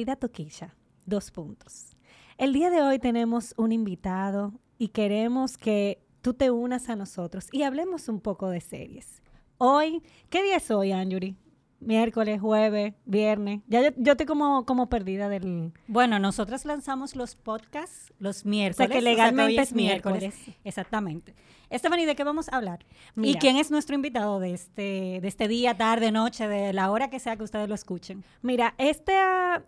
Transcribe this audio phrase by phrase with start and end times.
[0.00, 0.74] Querida Toquilla,
[1.04, 1.94] dos puntos.
[2.38, 7.48] El día de hoy tenemos un invitado y queremos que tú te unas a nosotros
[7.52, 9.20] y hablemos un poco de series.
[9.58, 11.36] Hoy, ¿qué día es hoy, Anjuri?
[11.80, 13.60] miércoles, jueves, viernes.
[13.66, 15.72] Ya yo, yo estoy como, como perdida del...
[15.86, 18.88] Bueno, nosotros lanzamos los podcasts los miércoles.
[18.88, 20.34] O sea, que legalmente es miércoles.
[20.64, 21.34] Exactamente.
[21.72, 22.84] Stephanie, ¿de qué vamos a hablar?
[23.16, 27.10] ¿Y quién es nuestro invitado de este, de este día, tarde, noche, de la hora
[27.10, 28.24] que sea que ustedes lo escuchen?
[28.42, 29.14] Mira, este,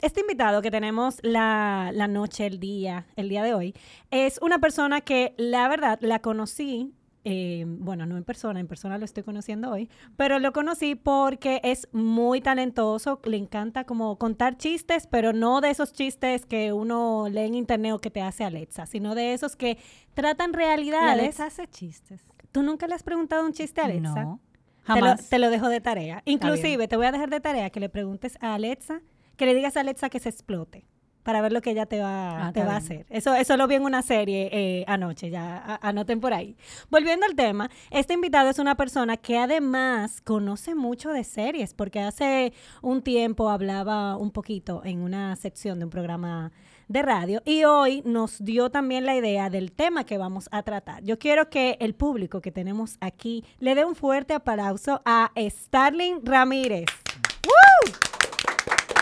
[0.00, 3.74] este invitado que tenemos la, la noche, el día, el día de hoy,
[4.10, 6.92] es una persona que la verdad la conocí
[7.24, 11.60] eh, bueno, no en persona, en persona lo estoy conociendo hoy, pero lo conocí porque
[11.62, 17.28] es muy talentoso, le encanta como contar chistes, pero no de esos chistes que uno
[17.28, 19.78] lee en internet o que te hace Alexa, sino de esos que
[20.14, 21.12] tratan realidades.
[21.12, 22.24] Alexa hace chistes.
[22.50, 24.24] ¿Tú nunca le has preguntado un chiste a Alexa?
[24.24, 24.40] No,
[24.82, 25.28] jamás.
[25.28, 26.22] Te lo, dejo de tarea.
[26.24, 29.00] Inclusive, te voy a dejar de tarea que le preguntes a Alexa,
[29.36, 30.86] que le digas a Alexa que se explote
[31.22, 33.06] para ver lo que ella te va, ah, te va a hacer.
[33.10, 36.56] Eso, eso lo vi en una serie eh, anoche, ya anoten por ahí.
[36.90, 42.00] Volviendo al tema, este invitado es una persona que además conoce mucho de series, porque
[42.00, 46.52] hace un tiempo hablaba un poquito en una sección de un programa
[46.88, 51.02] de radio y hoy nos dio también la idea del tema que vamos a tratar.
[51.02, 56.20] Yo quiero que el público que tenemos aquí le dé un fuerte aplauso a Starling
[56.24, 56.86] Ramírez.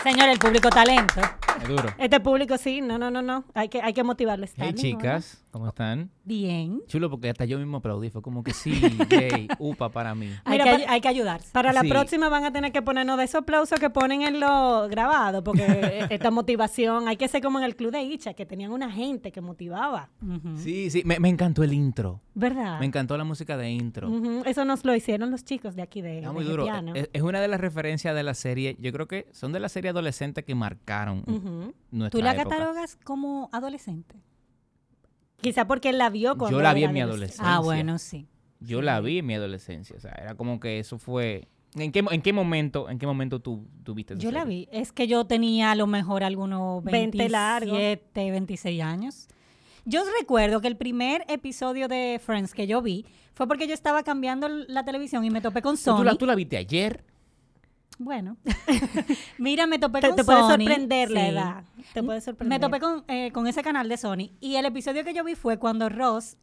[0.03, 1.21] Señor, el público talento.
[1.61, 1.89] Es duro.
[1.97, 3.45] Este público sí, no, no, no, no.
[3.53, 4.53] Hay que, hay que motivarles.
[4.57, 6.09] Hey, chicas, ¿cómo están?
[6.23, 6.81] Bien.
[6.87, 8.09] Chulo, porque hasta yo mismo aplaudí.
[8.09, 8.71] Fue como que sí,
[9.09, 10.29] gay, upa para mí.
[10.45, 11.41] hay, que, hay que ayudar.
[11.51, 14.87] Para la próxima van a tener que ponernos de esos aplausos que ponen en lo
[14.89, 18.71] grabado, porque esta motivación, hay que ser como en el club de Icha, que tenían
[18.71, 20.09] una gente que motivaba.
[20.57, 22.21] Sí, sí, me, encantó el intro.
[22.33, 22.79] ¿Verdad?
[22.79, 24.09] Me encantó la música de intro.
[24.45, 26.19] Eso nos lo hicieron los chicos de aquí de.
[26.19, 26.65] Está muy duro.
[26.95, 28.77] Es, es, una de las referencias de la serie.
[28.79, 31.23] Yo creo que son de la serie adolescente que marcaron
[31.91, 34.15] nuestra ¿Tú la catalogas como adolescente?
[35.41, 37.55] Quizá porque él la vio cuando Yo la vi en mi adolescencia.
[37.55, 38.27] Ah, bueno, sí.
[38.59, 39.95] Yo la vi en mi adolescencia.
[39.97, 41.47] O sea, era como que eso fue.
[41.75, 44.67] ¿En qué, en qué momento, en qué momento tú, viste Yo la vi.
[44.71, 49.27] Es que yo tenía a lo mejor algunos 27, 26 años.
[49.85, 54.03] Yo recuerdo que el primer episodio de Friends que yo vi fue porque yo estaba
[54.03, 55.97] cambiando la televisión y me topé con Sony.
[55.97, 57.03] ¿Tú la, tú la viste ayer?
[57.97, 58.37] Bueno,
[59.37, 61.63] mira, me topé con te puede sorprender la edad.
[61.93, 62.59] Te puede sorprender.
[62.59, 64.31] Me topé con, eh, con ese canal de Sony.
[64.39, 66.37] Y el episodio que yo vi fue cuando Ross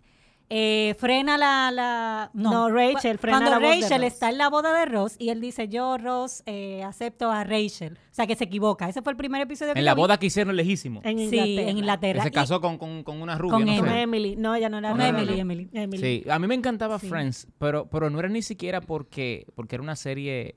[0.51, 4.87] eh, frena la, la no, Rachel frena cuando la Rachel está en la boda de
[4.87, 8.89] Ross y él dice yo Ross eh, acepto a Rachel o sea que se equivoca.
[8.89, 11.03] Ese fue el primer episodio que en la boda que hicieron lejísimo.
[11.05, 11.45] En Inglaterra.
[11.45, 12.23] sí en Inglaterra.
[12.23, 14.37] Se casó con, con, con, una rubia con no Emily.
[14.37, 18.09] No ella no era con Emily, Emily, sí a mí me encantaba Friends pero pero
[18.09, 20.57] no era ni siquiera porque porque era una serie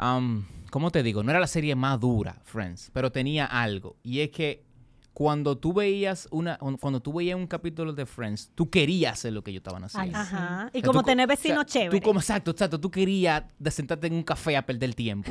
[0.00, 1.22] um, ¿cómo te digo?
[1.22, 3.96] No era la serie más dura, Friends, pero tenía algo.
[4.02, 4.64] Y es que
[5.12, 9.44] cuando tú veías una, cuando tú veías un capítulo de Friends, tú querías hacer lo
[9.44, 10.18] que ellos estaban haciendo.
[10.18, 10.70] Ajá.
[10.72, 12.00] Y como tener vecinos chéveres.
[12.00, 12.80] Tú como, exacto, exacto.
[12.80, 15.30] Tú querías de sentarte en un café a perder tiempo.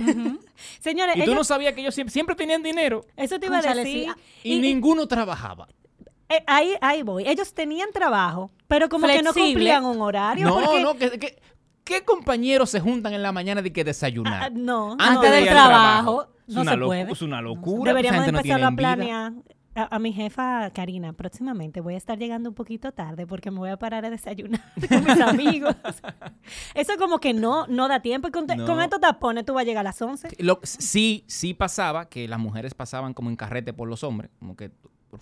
[0.80, 3.06] Señores, y tú no sabías que ellos siempre, tenían dinero.
[3.18, 4.10] Eso te iba a decir.
[4.44, 5.68] Y, ninguno trabajaba.
[6.30, 7.28] Eh, ahí, ahí voy.
[7.28, 10.48] Ellos tenían trabajo, pero como que no cumplían un horario.
[10.48, 11.42] No, no, que,
[11.84, 14.44] ¿Qué compañeros se juntan en la mañana de que desayunar?
[14.44, 16.28] Ah, no, antes, del trabajo.
[16.48, 17.12] No se puede.
[17.12, 17.92] Es una locura.
[17.92, 19.34] Deberíamos empezarlo a planear.
[19.74, 23.70] A, mi jefa Karina, próximamente voy a estar llegando un poquito tarde porque me voy
[23.70, 25.74] a parar a desayunar con mis amigos.
[26.76, 28.28] Eso como que no, no da tiempo.
[28.28, 30.28] Y con, estos tapones tú vas a llegar a las 11.
[30.64, 34.30] sí, sí pasaba que las mujeres pasaban como en carrete por los hombres.
[34.40, 34.72] Como que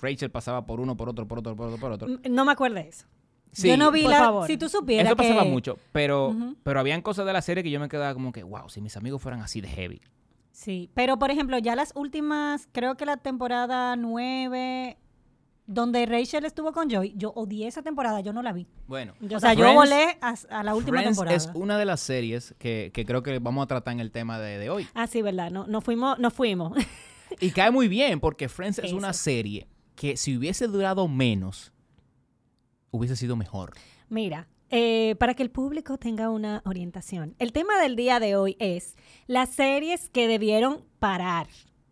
[0.02, 2.08] Rachel pasaba por uno, por otro, por otro, por otro, por otro.
[2.28, 3.06] No me acuerdo de eso
[3.54, 4.44] yo no vi la.
[4.48, 5.08] Si tú supieras.
[5.08, 5.78] Eso pasaba mucho.
[5.92, 8.82] Pero, pero habían cosas de la serie que yo me quedaba como que, wow, si
[8.82, 10.02] mis amigos fueran así de heavy.
[10.52, 10.90] Sí.
[10.94, 14.98] Pero, por ejemplo, ya las últimas, creo que la temporada 9,
[15.66, 18.68] donde Rachel estuvo con Joy, yo odié esa temporada, yo no la vi.
[18.88, 19.14] Bueno.
[19.34, 21.36] o sea, yo volé a, la última temporada.
[21.36, 24.70] Es una de las series que, creo que vamos a tratar en el tema de,
[24.70, 24.88] hoy.
[24.94, 25.50] Ah, sí, ¿verdad?
[25.52, 26.74] No, no fuimos, no fuimos.
[27.40, 31.72] y cae muy bien, porque Friends es una serie que si hubiese durado menos
[32.92, 33.74] hubiese sido mejor?
[34.10, 38.56] Mira, eh, para que el público tenga una orientación, el tema del día de hoy
[38.60, 38.96] es
[39.28, 41.48] las series que debieron parar,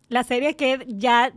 [0.08, 1.32] las series que ya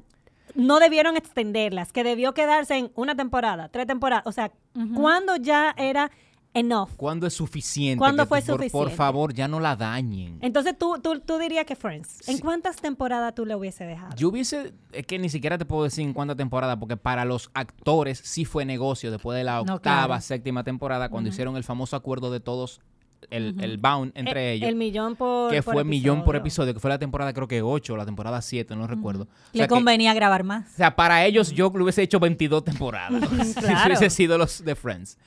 [0.56, 4.52] no debieron extenderlas, que debió quedarse en una temporada, tres temporadas, o sea,
[4.94, 6.12] cuando ya era
[6.54, 6.90] enough.
[6.98, 7.98] ¿Cuándo es suficiente?
[7.98, 8.72] ¿Cuándo fue suficiente?
[8.72, 10.38] Por favor, ya no la dañen.
[10.42, 12.28] Entonces tú, tú, tú dirías que Friends.
[12.28, 14.16] ¿En cuántas temporadas tú le hubiese dejado?
[14.16, 17.50] Yo hubiese, es que ni siquiera te puedo decir en cuántas temporadas, porque para los
[17.54, 22.32] actores sí fue negocio después de la octava, séptima temporada, cuando hicieron el famoso acuerdo
[22.32, 22.82] de todos
[23.30, 24.70] el, bound entre ellos.
[24.70, 27.94] El millón por Que fue millón por episodio, que fue la temporada creo que 8
[27.94, 29.28] o la temporada 7, no recuerdo.
[29.54, 30.68] Le convenía grabar más.
[30.74, 33.30] O sea, para ellos yo lo hubiese hecho 22 temporadas.
[33.60, 35.18] si hubiese sido los de Friends.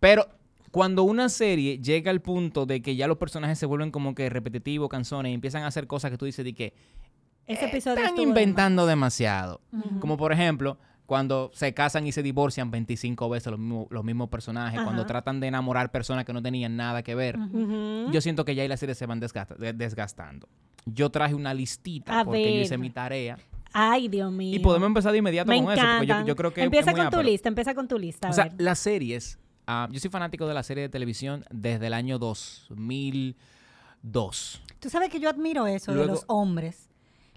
[0.00, 0.26] Pero
[0.72, 4.28] cuando una serie llega al punto de que ya los personajes se vuelven como que
[4.30, 6.74] repetitivos, canzones, y empiezan a hacer cosas que tú dices de que
[7.46, 9.60] Ese episodio están inventando demasiado.
[10.00, 14.30] Como por ejemplo, cuando se casan y se divorcian 25 veces los mismos, los mismos
[14.30, 17.38] personajes, cuando tratan de enamorar personas que no tenían nada que ver.
[18.10, 20.48] Yo siento que ya ahí las series se van desgastando.
[20.86, 23.36] Yo traje una listita porque yo hice mi tarea.
[23.74, 24.56] Ay, Dios mío.
[24.56, 27.48] Y podemos empezar de inmediato con eso, porque yo, creo que Empieza con tu lista,
[27.48, 28.30] empieza con tu lista.
[28.30, 31.94] o sea, las series Ah, yo soy fanático de la serie de televisión desde el
[31.94, 34.62] año 2002.
[34.80, 36.88] Tú sabes que yo admiro eso de los hombres.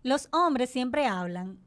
[0.02, 1.60] Los hombres siempre hablan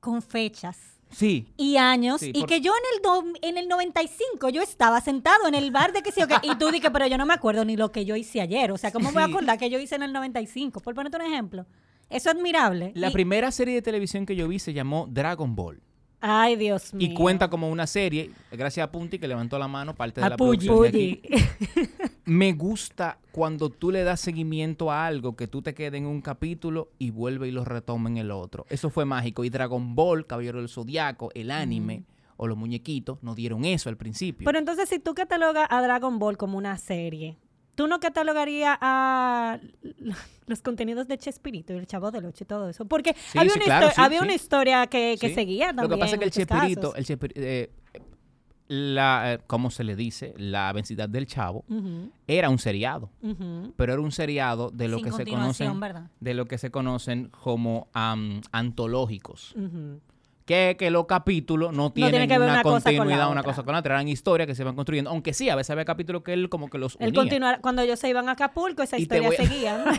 [0.00, 0.98] con fechas.
[1.10, 1.46] Sí.
[1.56, 2.22] Y años.
[2.22, 3.00] y que yo en el,
[3.42, 6.70] en el 95 yo estaba sentado en el bar de que sí o Y tú
[6.70, 8.72] dices, pero yo no me acuerdo ni lo que yo hice ayer.
[8.72, 10.80] O sea, ¿cómo voy a acordar que yo hice en el 95?
[10.80, 11.66] Por ponerte un ejemplo.
[12.08, 12.92] Eso es admirable.
[12.94, 15.82] La primera serie de televisión que yo vi se llamó Dragon Ball.
[16.24, 17.10] Ay, Dios mío.
[17.10, 20.36] Y cuenta como una serie, gracias a Punti que levantó la mano, parte de la
[20.36, 20.92] producción
[22.24, 26.20] Me gusta cuando tú le das seguimiento a algo, que tú te quedes en un
[26.20, 28.66] capítulo y vuelve y lo retoma en el otro.
[28.68, 29.42] Eso fue mágico.
[29.42, 32.04] Y Dragon Ball, Caballero del Zodiaco, el anime
[32.36, 34.44] o los muñequitos, nos dieron eso al principio.
[34.44, 37.36] Pero entonces, si tú catalogas a Dragon Ball como una serie,
[37.74, 39.58] ¿Tú no catalogarías a
[40.46, 42.84] los contenidos de Chespirito y el Chavo del Ocho y todo eso?
[42.84, 43.52] Porque había,
[44.20, 45.90] una, historia que, seguía también.
[45.90, 47.70] Lo que pasa es que el Chespirito, el eh,
[48.68, 50.34] la, ¿cómo se le dice?
[50.38, 51.64] La vencidas del Chavo
[52.26, 53.10] era un seriado.
[53.76, 55.80] Pero era un seriado de lo que se conocen
[56.20, 59.54] de lo que se conocen como antológicos
[60.44, 63.94] que, que los capítulos no tienen una, continuidad una cosa con la otra.
[63.94, 65.10] Eran historias que se iban construyendo.
[65.10, 67.12] Aunque sí, a veces había capítulos que él como que los unía.
[67.12, 69.84] continuar, cuando ellos se iban a Acapulco, esa historia seguía.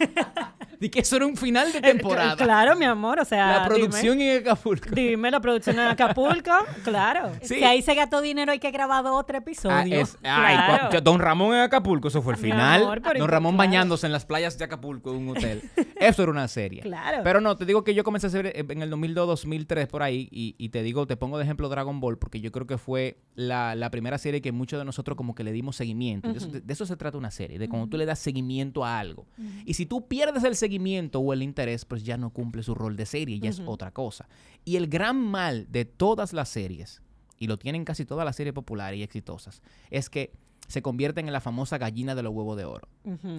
[0.82, 2.36] Y que eso era un final de eh, temporada.
[2.36, 3.58] claro, mi amor, o sea.
[3.58, 4.88] La producción en Acapulco.
[4.94, 6.52] Dime, la producción en Acapulco,
[6.84, 7.32] claro.
[7.42, 7.56] Sí.
[7.56, 10.04] Si ahí se gastó dinero, hay que grabar otro episodio.
[10.24, 13.02] Ah, ay, Don Ramón en Acapulco, eso fue el final.
[13.18, 15.62] Don Ramón bañándose en las playas de Acapulco en un hotel.
[16.00, 16.80] eso era una serie.
[16.80, 17.18] Claro.
[17.22, 20.02] Pero no, te digo que yo comencé a hacer eh, en el 2002, 2003, por
[20.02, 23.18] ahí, y, te digo, te pongo de ejemplo Dragon Ball, porque yo creo que fue
[23.34, 26.32] la, primera serie que muchos de nosotros como que le dimos seguimiento.
[26.32, 29.26] de, eso, se trata una serie, de cuando tú le das seguimiento a algo.
[29.66, 30.69] Y si tú pierdes el seguimiento,
[31.14, 34.28] o el interés, pues ya no cumple su rol de serie, ya es otra cosa.
[34.64, 37.02] Y el gran mal de todas las series,
[37.38, 40.32] y lo tienen casi todas las series populares y exitosas, es que
[40.68, 42.88] se convierten en la famosa gallina de los huevos de oro.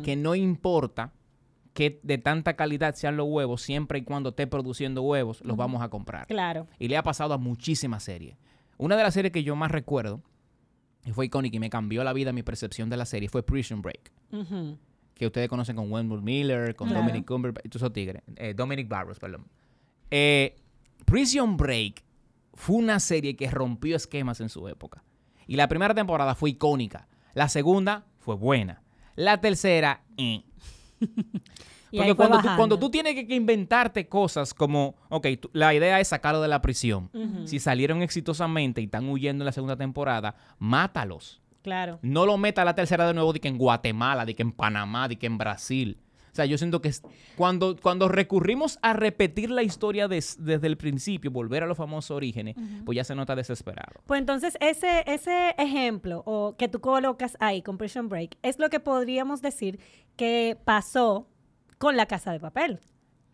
[0.03, 1.13] Que no importa
[1.73, 5.81] que de tanta calidad sean los huevos, siempre y cuando esté produciendo huevos, los vamos
[5.81, 6.27] a comprar.
[6.27, 6.67] Claro.
[6.79, 8.35] Y le ha pasado a muchísimas series.
[8.77, 10.21] Una de las series que yo más recuerdo,
[11.05, 13.81] y fue icónica y me cambió la vida, mi percepción de la serie, fue Prison
[13.81, 14.11] Break
[15.21, 19.19] que ustedes conocen con Wendell Miller, con Dominic Cumberbatch, todos esos tigres, eh, Dominic Barros,
[19.19, 19.45] perdón.
[20.09, 20.55] Eh,
[21.05, 22.03] Prison Break
[22.55, 25.03] fue una serie que rompió esquemas en su época.
[25.45, 27.07] Y la primera temporada fue icónica.
[27.35, 28.81] La segunda fue buena.
[29.15, 30.41] La tercera, eh.
[31.95, 36.41] Porque cuando tú, cuando tú, tienes que, inventarte cosas como, ok, la idea es sacarlo
[36.41, 37.11] de la prisión.
[37.45, 41.43] Si salieron exitosamente y están huyendo en la segunda temporada, mátalos.
[41.61, 41.99] Claro.
[42.01, 44.51] No lo meta a la tercera de nuevo de que en Guatemala, de que en
[44.51, 45.97] Panamá, de que en Brasil.
[46.31, 46.91] O sea, yo siento que
[47.35, 52.55] cuando, cuando recurrimos a repetir la historia desde el principio, volver a los famosos orígenes,
[52.85, 54.01] pues ya se nota desesperado.
[54.05, 58.69] Pues entonces ese, ese ejemplo o que tú colocas ahí con Prison Break es lo
[58.69, 59.79] que podríamos decir
[60.15, 61.27] que pasó
[61.77, 62.79] con La Casa de Papel.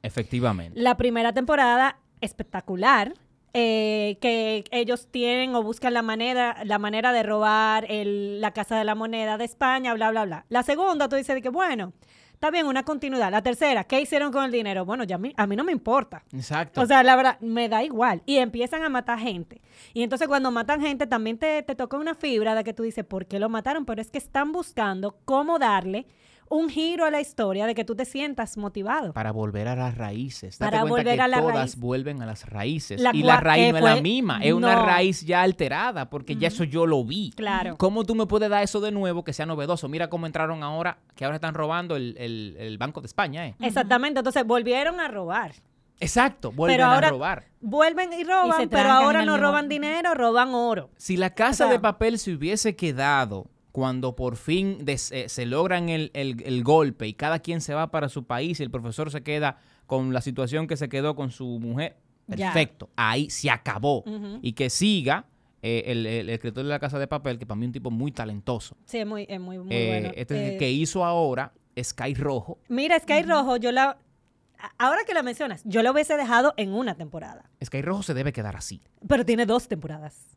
[0.02, 0.80] Efectivamente.
[0.80, 3.14] La primera temporada espectacular,
[3.54, 8.84] eh, que ellos tienen o buscan la manera, la manera de robar la Casa de
[8.84, 10.46] la Moneda de España, bla, bla, bla.
[10.50, 11.94] La segunda, tú dices que, bueno,
[12.34, 13.32] está bien, una continuidad.
[13.32, 14.86] La tercera, ¿qué hicieron con el dinero?
[14.86, 16.24] Bueno, ya a mí, a mí no me importa.
[16.34, 16.82] Exacto.
[16.82, 18.22] O sea, la verdad, me da igual.
[18.25, 19.62] Y empiezan a matar gente.
[19.94, 23.06] Y entonces cuando matan gente, también te, te toca una fibra de que tú dices,
[23.06, 23.86] ¿por qué lo mataron?
[23.86, 26.06] Pero es que están buscando cómo darle
[26.50, 29.13] un giro a la historia de que tú te sientas motivado.
[29.13, 30.58] Para volver a las raíces.
[30.58, 33.01] Para volver a la todas vuelven a las raíces.
[33.13, 36.63] y la raíz no es la misma, es una raíz ya alterada, porque ya eso
[36.63, 37.32] yo lo vi.
[37.36, 37.77] Claro.
[37.77, 39.88] ¿Cómo tú me puedes dar eso de nuevo que sea novedoso?
[39.88, 43.48] Mira cómo entraron ahora, que ahora están robando el, Banco de España.
[43.48, 43.56] ¿eh?
[43.60, 45.54] Exactamente, entonces volvieron a robar.
[46.00, 47.46] Exacto, vuelven a robar.
[47.60, 50.89] Vuelven y roban, pero ahora no roban dinero, roban oro.
[50.98, 53.48] Si la casa de papel se hubiese quedado
[53.78, 58.26] cuando por fin eh, se logran el, golpe y cada quien se va para su
[58.26, 61.96] país y el profesor se queda con la situación que se quedó con su mujer,
[62.26, 64.04] perfecto, ahí se acabó.
[64.42, 65.28] Y que siga
[65.62, 68.12] eh, el, escritor de La Casa de Papel, que para mí es un tipo muy
[68.12, 68.76] talentoso.
[68.86, 70.12] Sí, es muy, es muy, muy eh, bueno.
[70.16, 72.58] Este es el que hizo ahora Sky Rojo.
[72.70, 74.00] Mira, Sky Rojo, yo la...
[74.80, 77.48] Ahora que la mencionas, yo lo hubiese dejado en una temporada.
[77.64, 78.82] Sky Rojo se debe quedar así.
[79.08, 80.36] Pero tiene dos temporadas.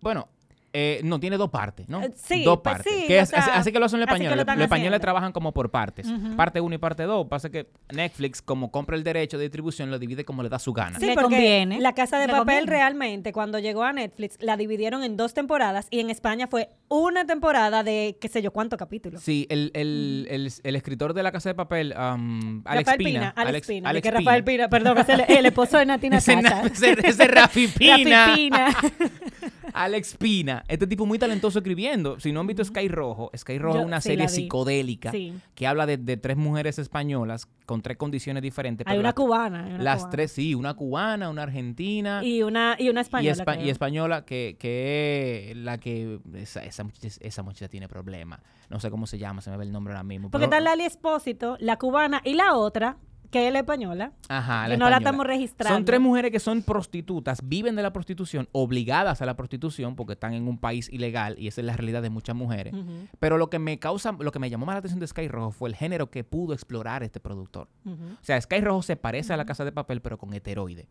[0.00, 0.28] Bueno,
[0.76, 2.02] eh, no, tiene dos partes, ¿no?
[2.02, 2.92] Eh, sí, dos pues partes.
[2.92, 4.36] sí, que sea, así que lo hacen los españoles.
[4.44, 6.08] lo los españoles trabajan como por partes.
[6.36, 7.28] Parte 1 y parte 2.
[7.28, 10.72] Pasa que Netflix, como compra el derecho de distribución, lo divide como le da su
[10.72, 10.98] gana.
[10.98, 11.80] Sí, Le porque conviene.
[11.80, 12.66] La Casa de Le Papel conviene.
[12.72, 17.24] realmente, cuando llegó a Netflix, la dividieron en dos temporadas y en España fue una
[17.24, 19.22] temporada de qué sé yo cuántos capítulos.
[19.22, 23.32] Sí, el, el, el, el escritor de La Casa de Papel, um, Alex Rafael Pina.
[23.36, 23.90] Alex, Pina.
[23.90, 26.18] Alex que Rafael Pina, perdón, es el, el esposo de Natina
[26.72, 28.26] ese, ese Rafi Pina.
[28.26, 28.76] Rafi Pina.
[29.74, 30.64] Alex Pina.
[30.68, 32.18] Este tipo muy talentoso escribiendo.
[32.20, 35.34] Si no han visto Sky Rojo, Sky Rojo Yo es una sí serie psicodélica Sí.
[35.54, 38.86] que habla de, de tres mujeres españolas con tres condiciones diferentes.
[38.86, 39.64] Hay pero una las- cubana.
[39.66, 40.10] hay una Las cubana.
[40.10, 43.44] tres, sí, una cubana, una argentina Y una, y una y, española.
[43.44, 48.40] espa- y española que, que es la que esa, esa, muchacha, esa muchacha tiene problemas.
[48.70, 50.30] No sé cómo se llama, se me ve el nombre ahora mismo.
[50.30, 52.96] Porque pero- está Lali Espósito, la cubana y la otra,
[53.30, 54.12] que es la española.
[54.28, 55.74] Ajá, que la no la estamos registrando.
[55.76, 60.12] Son tres mujeres que son prostitutas, viven de la prostitución, obligadas a la prostitución porque
[60.12, 62.74] están en un país ilegal y esa es la realidad de muchas mujeres.
[63.18, 65.50] Pero lo que me causa, lo que me llamó más la atención de Sky Rojo
[65.50, 67.68] fue el género que pudo explorar este productor.
[67.86, 70.86] O sea, Sky Rojo se parece a la casa de papel, pero con heteroide.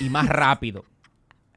[0.00, 0.84] Y más rápido.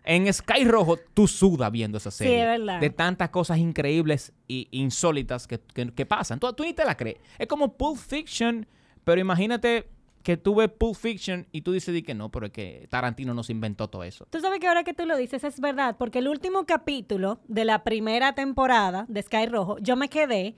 [0.04, 2.42] En Sky Rojo, tú sudas viendo esa Sí, serie.
[2.42, 2.80] es verdad.
[2.80, 6.40] De tantas cosas increíbles e insólitas que, que- que pasan.
[6.40, 7.18] Tú, tú ni te la crees.
[7.38, 8.66] Es como Pulp Fiction,
[9.04, 9.92] pero imagínate
[10.24, 13.34] que tú ves Pulp Fiction y tú dices di que no, pero es que Tarantino
[13.34, 14.28] nos inventó todo eso.
[14.30, 17.66] Tú sabes que ahora que tú lo dices es verdad, porque el último capítulo de
[17.66, 20.56] la primera temporada de Sky Rojo, yo me quedé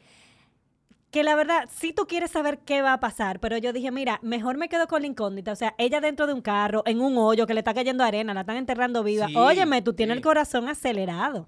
[1.13, 4.20] que la verdad, sí tú quieres saber qué va a pasar, pero yo dije, mira,
[4.24, 5.51] mejor me quedo con la incógnita.
[5.51, 8.34] O sea, ella dentro de un carro, en un hoyo, que le está cayendo arena,
[8.34, 9.27] la están enterrando viva.
[9.27, 11.48] Sí, Óyeme, tú tienes el corazón acelerado.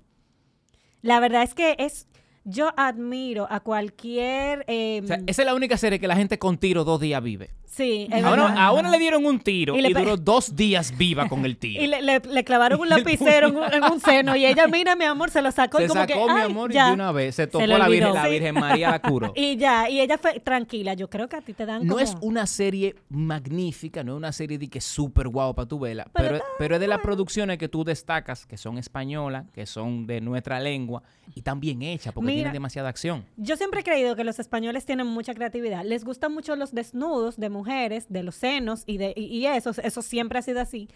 [1.01, 2.07] La verdad es que es,
[2.45, 4.63] yo admiro a cualquier...
[4.67, 7.21] eh, O sea, esa es la única serie que la gente con tiro dos días
[7.21, 7.49] vive.
[7.65, 8.57] sí, es A una, verdad.
[8.57, 11.83] a una le dieron un tiro Y y, duró dos días viva con el tiro.
[11.83, 14.95] Y le, le- le clavaron un lapicero en un, en un seno y ella, mira,
[14.95, 15.79] mi amor, se lo sacó.
[15.79, 16.87] y se como sacó, que, mi "Ay, amor, y ya".
[16.87, 17.35] de una vez.
[17.35, 19.33] Se tocó le la Virgen, la María la curó.
[19.35, 20.93] Y ya, y ella fue tranquila.
[20.93, 21.99] Yo creo que a ti te dan No como...
[22.03, 26.07] es una serie magnífica, no es una serie de que súper guau para tu vela,
[26.13, 30.05] Pero pero, pero es de las producciones que tú destacas, que son españolas, que son
[30.07, 31.01] de nuestra lengua
[31.35, 32.34] y están bien hechas porque.
[32.35, 33.25] Tienen demasiada acción.
[33.37, 35.83] Yo siempre he creído que los españoles tienen mucha creatividad.
[35.83, 39.71] Les gustan mucho los desnudos de mujeres, de los senos y de y, y eso,
[39.81, 40.89] eso siempre ha sido así.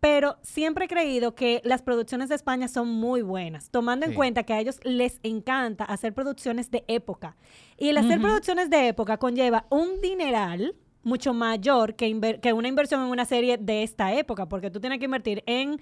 [0.00, 4.16] Pero siempre he creído que las producciones de España son muy buenas, tomando en Sí.
[4.16, 7.36] cuenta que a ellos les encanta hacer producciones de época.
[7.76, 8.28] Y el hacer Ujú.
[8.28, 13.56] producciones de época conlleva un dineral mucho mayor que, que una inversión en una serie
[13.58, 15.80] de esta época, porque tú tienes que invertir en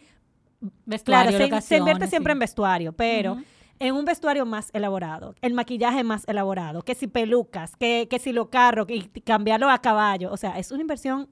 [0.85, 2.35] Vestuario, Claro, se, se invierte siempre sí.
[2.35, 3.43] en vestuario, pero Ujú.
[3.81, 8.33] En un vestuario más elaborado, el maquillaje más elaborado, que si pelucas, que, que si
[8.33, 10.33] los carros, y cambiarlo a caballo.
[10.33, 11.29] O sea, es una inversión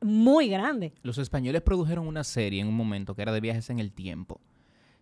[0.00, 0.92] muy grande.
[1.02, 4.40] Los españoles produjeron una serie en un momento que era de viajes en el tiempo.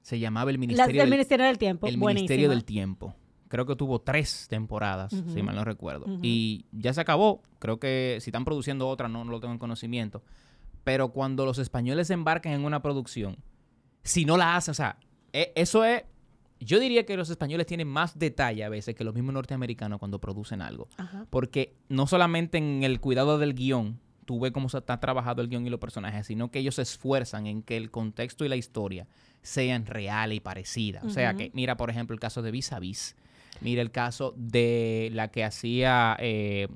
[0.03, 1.87] Se llamaba El Las Ministerio, del del, Ministerio del Tiempo.
[1.87, 1.99] el.
[1.99, 3.15] Ministerio del Tiempo.
[3.49, 6.07] Creo que tuvo tres temporadas, si mal no recuerdo.
[6.23, 7.43] Y ya se acabó.
[7.59, 10.23] Creo que si están produciendo otra, no, no lo tengo en conocimiento.
[10.83, 13.37] Pero cuando los españoles embarcan en una producción,
[14.03, 14.99] si no la hacen, o sea,
[15.33, 16.03] e- eso es.
[16.61, 20.21] Yo diría que los españoles tienen más detalle a veces que los mismos norteamericanos cuando
[20.21, 20.89] producen algo.
[20.97, 21.27] Ajá.
[21.31, 25.49] Porque no solamente en el cuidado del guion, tú ves cómo se está trabajado el
[25.49, 28.57] guion y los personajes, sino que ellos se esfuerzan en que el contexto y la
[28.57, 29.07] historia
[29.43, 31.05] sean reales y parecidas.
[31.05, 33.17] O sea que, mira, por ejemplo, el caso de Vis a Vis.
[33.61, 36.69] Mira el caso de la que hacía eh,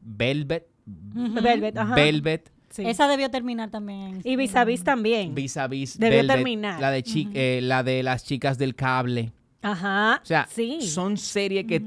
[0.00, 0.68] Velvet.
[0.86, 1.94] Velvet, ajá.
[1.94, 2.52] Velvet.
[2.70, 2.82] Sí.
[2.86, 4.20] Esa debió terminar también.
[4.24, 5.34] Y vis a vis también.
[5.34, 5.98] Vis a Vis.
[5.98, 6.80] Debió Velvet, terminar.
[6.80, 9.32] La de, chi- eh, la de las chicas del cable.
[9.62, 10.20] Ajá.
[10.22, 10.82] O sea, sí.
[10.82, 11.82] son series que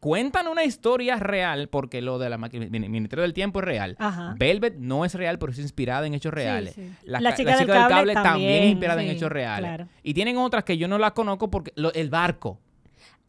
[0.00, 3.96] cuentan una historia real, porque lo de la Ministerio del Tiempo es real.
[4.00, 4.34] Ajá.
[4.38, 6.74] Velvet no es real, pero es inspirada en hechos reales.
[6.74, 6.90] sí.
[7.04, 9.16] La, La ca- chica la del chica del cable cable, también, es inspirada en sí,
[9.16, 9.68] hechos reales.
[9.68, 9.88] claro.
[10.02, 12.58] Y tienen otras que yo no las conozco porque lo- el barco.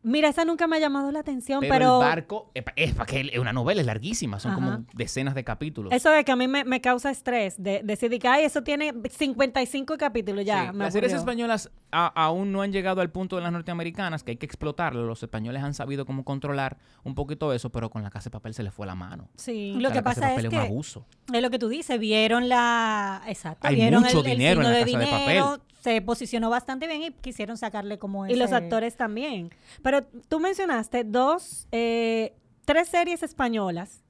[0.03, 3.05] Mira, esa nunca me ha llamado la atención, Pero, pero, el barco es, es para
[3.05, 4.59] que es una novela, es larguísima, son Ajá.
[4.61, 5.93] como decenas de capítulos.
[5.93, 8.93] eso es que a mí me, me causa estrés de decir que ay, eso tiene
[9.09, 10.67] 55 capítulos ya.
[10.71, 14.23] Sí, me Las series españolas a- aún no han llegado al punto de las norteamericanas,
[14.23, 15.05] que hay que explotarlo.
[15.05, 18.53] Los españoles han sabido cómo controlar un poquito eso, pero con la casa de papel
[18.53, 19.29] se les fue la mano.
[19.37, 19.73] Sí.
[19.77, 21.05] Lo O sea, que la Casa de pasa Papel es un que abuso.
[21.33, 23.21] Es lo que tú dices, vieron la...
[23.27, 25.61] Exacto, Hay vieron mucho el, el dinero en signo La de Casa de Papel.
[25.83, 29.49] Se posicionó bastante bien y quisieron sacarle como Y los ese- actores también.
[29.81, 34.03] Pero tú mencionaste dos, eh, tres series españolas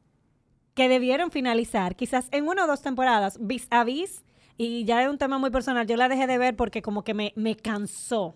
[0.75, 3.37] que debieron finalizar, quizás en una o dos temporadas.
[3.41, 4.23] Vis a Vis
[4.55, 7.15] y ya es un tema muy personal, yo la dejé de ver porque como que
[7.15, 8.35] me, me cansó.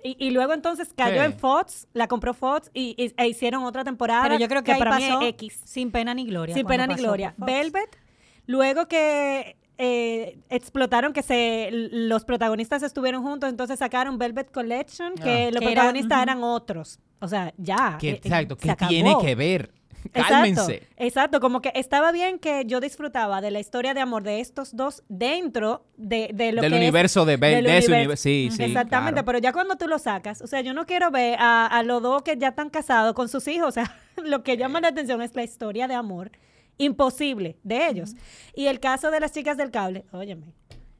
[0.00, 4.22] Y, luego entonces cayó en Fox, la compró Fox y, e hicieron otra temporada.
[4.22, 5.60] Pero yo creo que, para pasó X.
[5.64, 6.54] Sin pena ni gloria.
[6.54, 7.34] Sin pena ni gloria.
[7.36, 7.98] Velvet,
[8.46, 15.46] luego que eh, explotaron que se los protagonistas estuvieron juntos, entonces sacaron Velvet Collection, que
[15.46, 15.50] ah.
[15.52, 16.98] los protagonistas eran otros.
[17.20, 17.96] O sea, ya.
[18.02, 19.72] Eh, exacto, que tiene que ver?
[20.12, 20.88] Cálmense.
[20.96, 24.74] Exacto, como que estaba bien que yo disfrutaba de la historia de amor de estos
[24.74, 28.16] dos dentro de, de lo del universo de, universo.
[28.16, 28.62] Sí, sí.
[28.62, 31.82] Exactamente, pero ya cuando tú lo sacas, o sea, yo no quiero ver a, a
[31.82, 34.88] los dos que ya están casados con sus hijos, o sea, lo que llama la
[34.88, 36.30] atención es la historia de amor
[36.78, 38.14] imposible de ellos.
[38.54, 40.54] Y el caso de las chicas del cable, óyeme,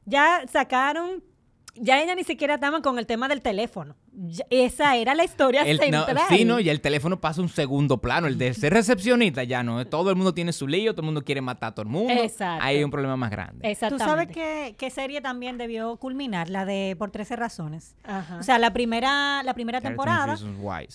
[0.05, 1.23] ya sacaron
[1.75, 3.95] ya ella ni siquiera estaban con el tema del teléfono.
[4.49, 6.17] Esa era la historia central.
[6.29, 8.27] sí, no, y el teléfono pasa un segundo plano.
[8.27, 9.85] El de ser recepcionista ya no.
[9.87, 12.13] Todo el mundo tiene su lío, todo el mundo quiere matar a todo el mundo.
[12.13, 12.65] Exacto.
[12.65, 13.69] Hay un problema más grande.
[13.69, 14.03] Exactamente.
[14.03, 17.95] Tú sabes qué, qué serie también debió culminar, la de Por 13 Razones.
[18.39, 20.37] O sea, la primera, la primera temporada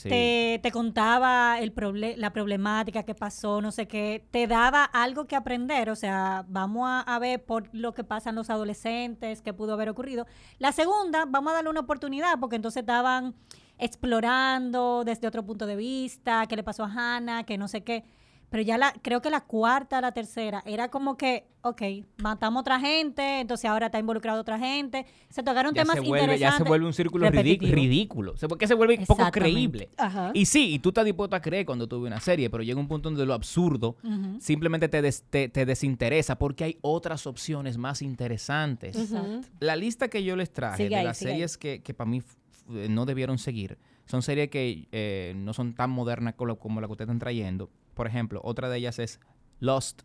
[0.02, 1.72] te, te, contaba el
[2.16, 4.24] la problemática que pasó, no sé qué.
[4.30, 5.90] Te daba algo que aprender.
[5.90, 9.88] O sea, vamos a, a ver por lo que pasan los adolescentes, qué pudo haber
[9.88, 10.26] ocurrido.
[10.58, 12.84] La segunda, vamos a darle una oportunidad porque entonces
[13.14, 13.34] estaban
[13.78, 18.04] explorando desde otro punto de vista, qué le pasó a Hannah, que no sé qué.
[18.50, 21.82] Pero ya la, creo que la cuarta, la tercera, era como que, ok,
[22.18, 25.06] matamos a otra gente, entonces ahora está involucrado otra gente.
[25.28, 26.38] Se tocaron temas interesantes.
[26.38, 28.34] Ya se vuelve un círculo ridículo.
[28.48, 29.88] Porque se vuelve poco creíble.
[30.34, 32.78] Y sí, y tú estás dispuesto a creer cuando tú ves una serie, pero llega
[32.78, 33.96] un punto donde lo absurdo
[34.38, 39.12] simplemente te, te, desinteresa porque hay otras opciones más interesantes.
[39.58, 42.22] La lista que yo les traje de las series que, que para mí
[42.66, 47.08] no debieron seguir son series que eh, no son tan modernas como la que ustedes
[47.08, 49.20] están trayendo por ejemplo, otra de ellas es
[49.60, 50.02] Lost.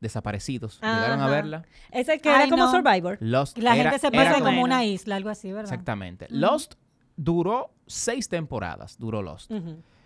[0.00, 0.80] Desaparecidos.
[0.80, 1.66] ¿Llegaron a verla?
[1.90, 3.18] Esa que era como Survivor.
[3.20, 3.58] Lost.
[3.58, 5.70] La gente se pasa como una isla, algo así, ¿verdad?
[5.70, 6.26] Exactamente.
[6.30, 6.74] Lost
[7.16, 9.52] duró seis temporadas, duró Lost.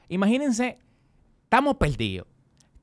[0.08, 0.78] Imagínense,
[1.44, 2.26] estamos perdidos.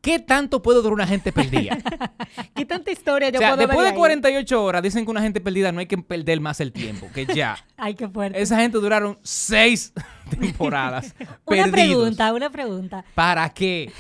[0.01, 1.77] ¿Qué tanto puede durar una gente perdida?
[2.55, 5.71] ¿Qué tanta historia yo o sea, Después de 48 horas dicen que una gente perdida
[5.71, 7.63] no hay que perder más el tiempo, que ya.
[7.77, 8.41] Ay, qué fuerte.
[8.41, 9.93] Esa gente duraron seis
[10.39, 11.13] temporadas.
[11.45, 13.05] una pregunta, una pregunta.
[13.13, 13.91] ¿Para qué?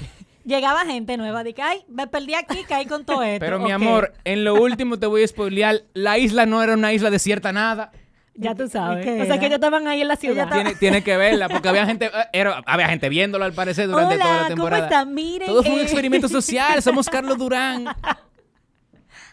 [0.43, 3.45] Llegaba gente nueva, de que, ay, me perdí aquí, caí con todo esto.
[3.45, 6.93] Pero mi amor, en lo último te voy a spoilear, la isla no era una
[6.93, 7.91] isla desierta nada.
[8.33, 9.05] Ya tú sabes.
[9.21, 10.49] O sea, que ellos estaban ahí en la ciudad.
[10.51, 14.17] Tiene, tiene que verla, porque había gente, eh, era, había gente viéndolo al parecer durante
[14.17, 14.87] toda la temporada.
[14.87, 15.05] ¿cómo está?
[15.05, 15.47] Miren.
[15.47, 16.81] Todo fue un experimento social.
[16.81, 17.85] Somos Carlos Durán.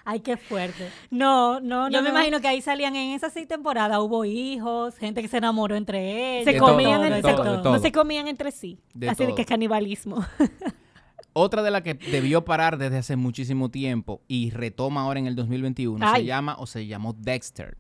[0.05, 0.91] Ay, qué fuerte.
[1.11, 1.91] No, no, no.
[1.91, 5.37] Yo me imagino que ahí salían en esas seis temporadas, hubo hijos, gente que se
[5.37, 6.55] enamoró entre ellos.
[6.55, 8.81] Se comían, entre, no se comían entre sí.
[9.07, 10.25] así de que es canibalismo.
[11.35, 15.37] Otra de las que debió parar desde hace muchísimo tiempo y retoma ahora en el
[15.37, 17.77] 2021 se llama o se llamó Dexter.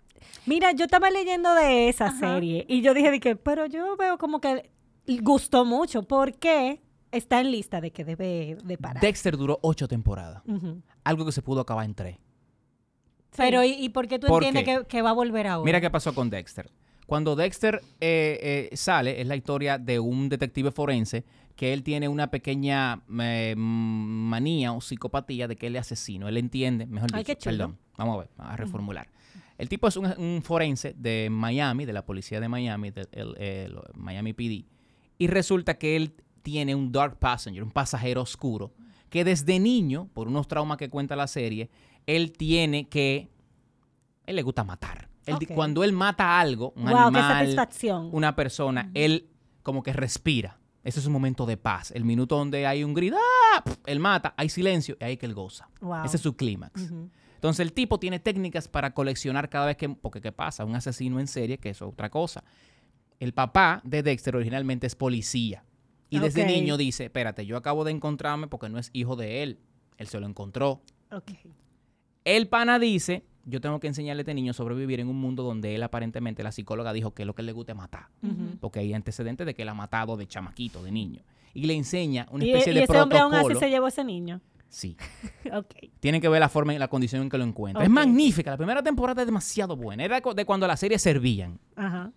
[0.47, 4.41] Mira, yo estaba leyendo de esa serie y yo dije que, pero yo veo como
[4.41, 4.71] que
[5.23, 6.03] gustó mucho.
[6.03, 6.81] ¿Por qué?
[7.11, 9.03] Está en lista de que debe de parar.
[9.03, 10.43] Dexter duró ocho temporadas.
[11.05, 12.19] Algo que se pudo acabar en tres.
[13.37, 15.65] Pero, ¿y, por qué tú entiendes que, va a volver ahora?
[15.65, 16.71] Mira qué pasó con Dexter.
[17.07, 21.25] Cuando Dexter eh, eh, sale, es la historia de un detective forense
[21.57, 26.29] que él tiene una pequeña eh, manía o psicopatía de que él es asesino.
[26.29, 29.09] Él entiende, mejor dicho, perdón, vamos a ver, a reformular.
[29.59, 34.33] El tipo es un, forense de Miami, de la policía de Miami, del el, Miami
[34.33, 34.65] PD,
[35.19, 38.73] y resulta que él tiene un dark passenger, un pasajero oscuro,
[39.11, 41.71] que desde niño, por unos traumas que cuenta la serie,
[42.07, 43.29] él tiene que,
[44.27, 45.09] él le gusta matar.
[45.55, 47.69] Cuando él mata algo, un animal,
[48.13, 49.29] una persona, él
[49.63, 50.59] como que respira.
[50.85, 51.91] Ese es un momento de paz.
[51.91, 53.63] El minuto donde hay un grito, ¡ah!
[53.85, 55.69] él mata, hay silencio y ahí que él goza.
[56.05, 56.91] Ese es su clímax.
[57.39, 60.65] Entonces el tipo tiene técnicas para coleccionar cada vez que, porque ¿qué pasa?
[60.65, 62.43] Un asesino en serie, que es otra cosa.
[63.21, 65.63] El papá de Dexter originalmente es policía.
[66.11, 69.61] Y desde niño dice, espérate, yo acabo de encontrarme porque no es hijo de él.
[69.99, 70.83] Él se lo encontró.
[72.25, 75.45] El pana dice, yo tengo que enseñarle a este niño a sobrevivir en un mundo
[75.45, 78.09] donde él aparentemente, la psicóloga dijo que lo que le gusta es matar.
[78.59, 81.23] Porque hay antecedentes de que él ha matado de chamaquito, de niño.
[81.55, 82.91] Y le enseña una especie de protocolo.
[82.91, 84.41] ¿Y ese hombre aún así se llevó a ese niño?
[84.69, 84.97] Sí.
[85.53, 85.75] ok.
[86.01, 87.83] Tienen que ver la forma y la condición en que lo encuentra.
[87.83, 88.51] Es magnífica.
[88.51, 90.05] La primera temporada es demasiado buena.
[90.05, 91.59] Era de cuando las series servían.
[91.77, 92.13] Ajá.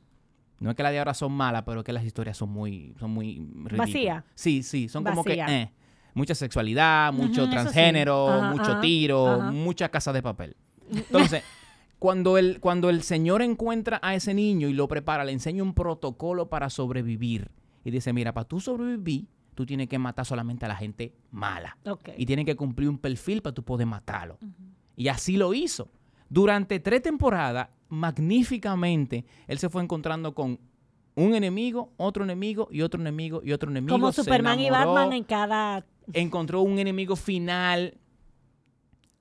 [0.60, 3.12] No es que las de ahora son malas, pero que las historias son muy, son
[3.12, 3.40] muy
[3.76, 4.24] Vacía.
[4.36, 4.88] Sí, sí.
[4.90, 5.72] Son como que eh,
[6.14, 10.56] mucha sexualidad, mucho transgénero, mucho tiro, mucha casa de papel.
[10.92, 11.44] Entonces,
[12.00, 15.74] cuando el, cuando el señor encuentra a ese niño y lo prepara, le enseña un
[15.74, 17.50] protocolo para sobrevivir.
[17.84, 19.26] Y dice, mira, para tú sobrevivir,
[19.62, 21.78] tú tienes que matar solamente a la gente mala.
[22.18, 24.40] Y tienes que cumplir un perfil para tú poder matarlo.
[24.96, 25.92] Y así lo hizo.
[26.30, 30.60] Durante tres temporadas, magníficamente, él se fue encontrando con
[31.14, 33.94] un enemigo, otro enemigo y otro enemigo y otro enemigo.
[33.94, 35.86] Como Superman y Batman en cada...
[36.14, 38.00] Encontró un enemigo final.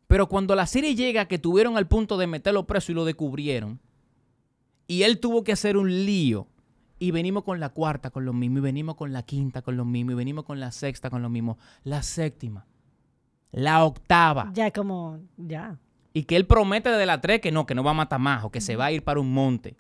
[0.07, 3.79] Pero cuando la serie llega que tuvieron al punto de meterlo preso y lo descubrieron,
[4.87, 6.49] y él tuvo que hacer un lío,
[7.01, 9.85] y venimos con la cuarta con lo mismo, y venimos con la quinta con lo
[9.85, 12.67] mismo, y venimos con la sexta con lo mismo, la séptima,
[13.51, 14.53] la octava.
[14.55, 15.77] Ya como, ya.
[16.13, 18.45] Y que él promete desde la tres que no, que no va a matar más,
[18.45, 19.77] o que se va a ir para un monte.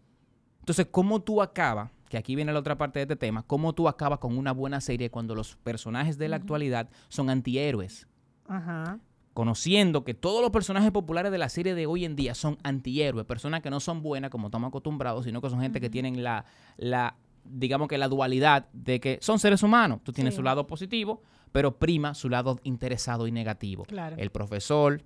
[0.61, 3.89] Entonces, ¿cómo tú acabas que aquí viene la otra parte de este tema, cómo tú
[3.89, 8.09] acabas con una buena serie cuando los personajes de la actualidad son antihéroes.
[8.49, 8.99] Ajá.
[9.41, 13.25] Conociendo que todos los personajes populares de la serie de hoy en día son antihéroes,
[13.25, 16.45] personas que no son buenas como estamos acostumbrados, sino que son gente que tienen la,
[16.77, 20.01] la, digamos que la dualidad de que son seres humanos.
[20.05, 21.23] Tú tienes su lado positivo,
[21.53, 23.87] pero prima su lado interesado y negativo.
[24.19, 25.01] El profesor,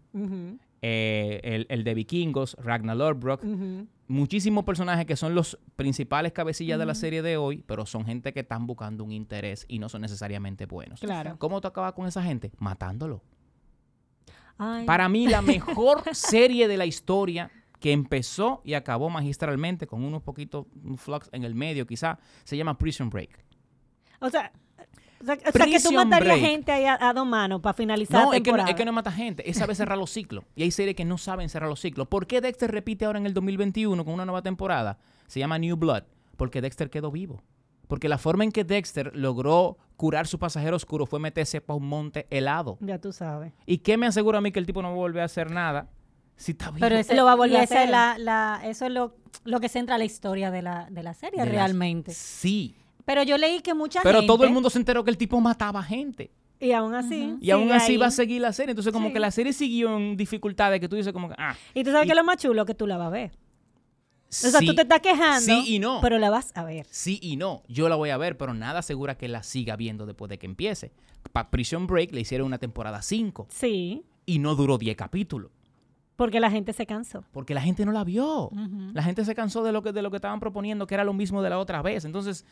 [0.82, 3.40] eh, el, de vikingos, Ragnar Lothbrok,
[4.08, 8.32] muchísimos personajes que son los principales cabecillas de la serie de hoy, pero son gente
[8.32, 10.98] que están buscando un interés y no son necesariamente buenos.
[10.98, 11.36] Claro.
[11.38, 12.50] ¿Cómo tú acabas con esa gente?
[12.58, 13.22] Matándolo.
[14.56, 20.22] Para mí, la mejor serie de la historia que empezó y acabó magistralmente con unos
[20.22, 23.44] poquitos flux en el medio, quizá, se llama Prison Break.
[24.20, 24.52] O sea,
[25.20, 28.62] o sea, que tú matarías gente ahí a, dos manos para finalizar no, la temporada.
[28.62, 30.44] Es que, no, es que no mata gente, es saber cerrar los ciclos.
[30.54, 32.08] Y hay series que no saben cerrar los ciclos.
[32.08, 34.98] ¿Por qué Dexter repite ahora en el 2021 con una nueva temporada?
[35.26, 36.04] Se llama New Blood.
[36.36, 37.42] Porque Dexter quedó vivo.
[37.94, 41.86] Porque la forma en que Dexter logró curar su pasajero oscuro fue meterse para un
[41.86, 42.76] monte helado.
[42.80, 43.52] Ya tú sabes.
[43.66, 45.52] ¿Y qué me asegura a mí que el tipo no va a volver a hacer
[45.52, 45.86] nada
[46.34, 46.80] si está vivo?
[46.80, 47.88] Pero eso lo va a volver a hacer.
[47.88, 52.12] La, eso es lo, lo, que centra la historia de la, de la serie realmente.
[52.12, 52.74] sí.
[53.04, 54.12] Pero yo leí que mucha gente...
[54.12, 56.32] Pero todo el mundo se enteró que el tipo mataba gente.
[56.58, 57.36] Y aún así.
[57.40, 58.72] Y aún así va a seguir la serie.
[58.72, 61.36] Entonces, como que la serie siguió en dificultades que tú dices, como que.
[61.38, 61.54] Ah.
[61.74, 63.38] Y tú sabes que lo más chulo que tú la vas a ver.
[64.42, 65.40] O sea, tú te estás quejando.
[65.40, 66.00] Sí y no.
[66.00, 66.86] Pero la vas a ver.
[66.90, 67.62] Sí y no.
[67.68, 70.46] Yo la voy a ver, pero nada asegura que la siga viendo después de que
[70.46, 70.92] empiece.
[71.32, 73.46] Para Prison Break le hicieron una temporada 5.
[73.50, 74.04] Sí.
[74.26, 75.50] Y no duró 10 capítulos.
[76.16, 77.24] Porque la gente se cansó.
[77.32, 78.50] Porque la gente no la vio.
[78.92, 81.12] La gente se cansó de lo, que, de lo que estaban proponiendo, que era lo
[81.12, 82.04] mismo de la otra vez.
[82.04, 82.44] Entonces,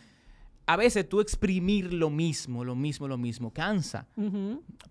[0.67, 4.07] a veces tú exprimir lo mismo, lo mismo, lo mismo, cansa.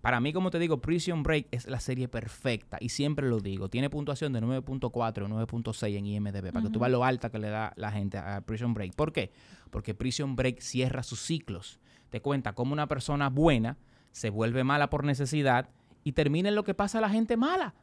[0.00, 3.68] Para mí, como te digo, Prison Break es la serie perfecta y siempre lo digo.
[3.68, 7.38] Tiene puntuación de 9.4 o 9.6 en IMDB, para que tú veas lo alta que
[7.38, 8.94] le da la gente a Prison Break.
[8.94, 9.32] ¿Por qué?
[9.70, 11.80] Porque Prison Break cierra sus ciclos.
[12.10, 13.78] Te cuenta cómo una persona buena
[14.10, 15.70] se vuelve mala por necesidad
[16.04, 17.74] y termina en lo que pasa a la gente mala.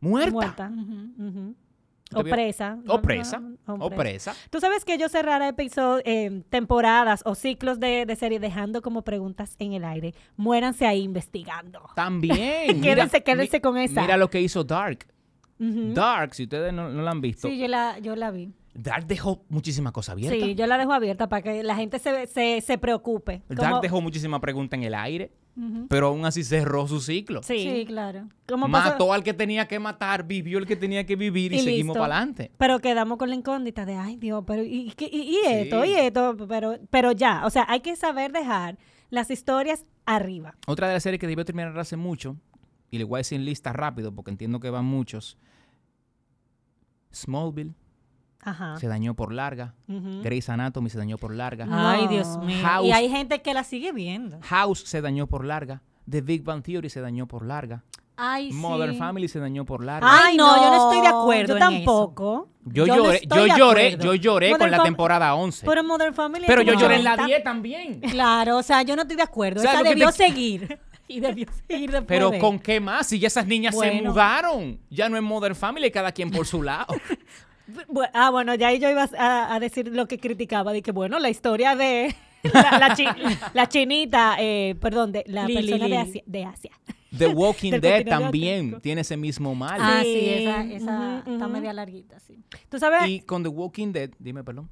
[0.00, 0.32] Muerta.
[0.32, 0.72] Muerta.
[2.14, 2.78] O presa.
[2.86, 3.42] O presa.
[3.66, 4.34] O presa.
[4.50, 9.02] Tú sabes que yo cerrar episodios, eh, temporadas o ciclos de, de, serie dejando como
[9.02, 10.14] preguntas en el aire.
[10.36, 11.80] Muéranse ahí investigando.
[11.96, 12.80] También.
[12.82, 14.02] quédense, quédense con esa.
[14.02, 15.06] Mira lo que hizo Dark.
[15.58, 17.48] Dark, si ustedes no, no, la han visto.
[17.48, 18.52] Sí, yo la, yo la vi.
[18.76, 20.40] Dark dejó muchísimas cosas abiertas.
[20.40, 23.42] Sí, yo la dejo abierta para que la gente se, se, se preocupe.
[23.48, 25.32] Dark dejó muchísimas preguntas en el aire.
[25.88, 27.42] Pero aún así cerró su ciclo.
[27.42, 28.28] Sí, claro.
[28.68, 32.16] Mató al que tenía que matar, vivió el que tenía que vivir y, seguimos para
[32.16, 32.50] adelante.
[32.58, 35.84] Pero quedamos con la incógnita de, ay Dios, pero ¿y, y, esto?
[35.86, 36.36] ¿Y esto?
[36.46, 38.76] Pero, pero ya, o sea, hay que saber dejar
[39.08, 40.54] las historias arriba.
[40.66, 42.36] Otra de las series que debió terminar hace mucho,
[42.90, 45.38] y le voy a decir lista rápido porque entiendo que van muchos,
[47.14, 47.72] Smallville
[48.78, 49.74] se dañó por larga.
[49.86, 51.66] Grey's Anatomy se dañó por larga.
[51.70, 52.64] Ay, Dios mío.
[52.84, 54.38] y hay gente que la sigue viendo.
[54.42, 55.82] House se dañó por larga.
[56.08, 57.82] The Big Bang Theory se dañó por larga.
[58.18, 60.08] Ay, Modern Family se dañó por larga.
[60.10, 61.54] Ay, no, yo no estoy de acuerdo.
[61.54, 62.48] Yo tampoco.
[62.64, 65.66] Yo, lloré, yo lloré, yo lloré con la temporada 11.
[65.66, 66.44] Pero Modern Family.
[66.46, 68.00] Pero yo lloré en la 10 también.
[68.00, 69.60] Claro, o sea, yo no estoy de acuerdo.
[69.60, 70.78] O sea, Esa debió seguir.
[71.08, 72.06] y debió seguir después.
[72.08, 73.06] Pero ¿con qué más?
[73.06, 74.78] Si ya esas niñas se mudaron.
[74.90, 76.94] Ya no es Modern Family, cada quien por su lado.
[78.12, 81.74] Ah, bueno, ya yo iba a, decir lo que criticaba, de que bueno, la historia
[81.74, 82.14] de
[83.54, 85.88] la, chinita, eh, perdón, de la persona
[86.26, 86.70] De, Asia,
[87.16, 89.78] The Walking Dead también tiene ese mismo mal.
[89.80, 92.38] Ah, sí, esa, esa está media larguita, sí.
[92.68, 93.08] ¿Tú sabes?
[93.08, 94.70] Y con The Walking Dead, dime, perdón.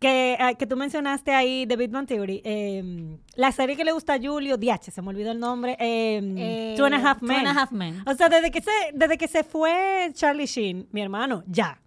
[0.00, 2.42] Que, ah, que tú mencionaste ahí The Big Bang Theory.
[2.44, 5.74] Em, la serie que le gusta a Julio, DH, se me olvidó el nombre.
[5.78, 7.40] Em, eh, Two and a Half Men.
[7.40, 8.02] Two and a Half Men.
[8.06, 11.80] O sea, desde que se, desde que se fue Charlie Sheen, mi hermano, ya.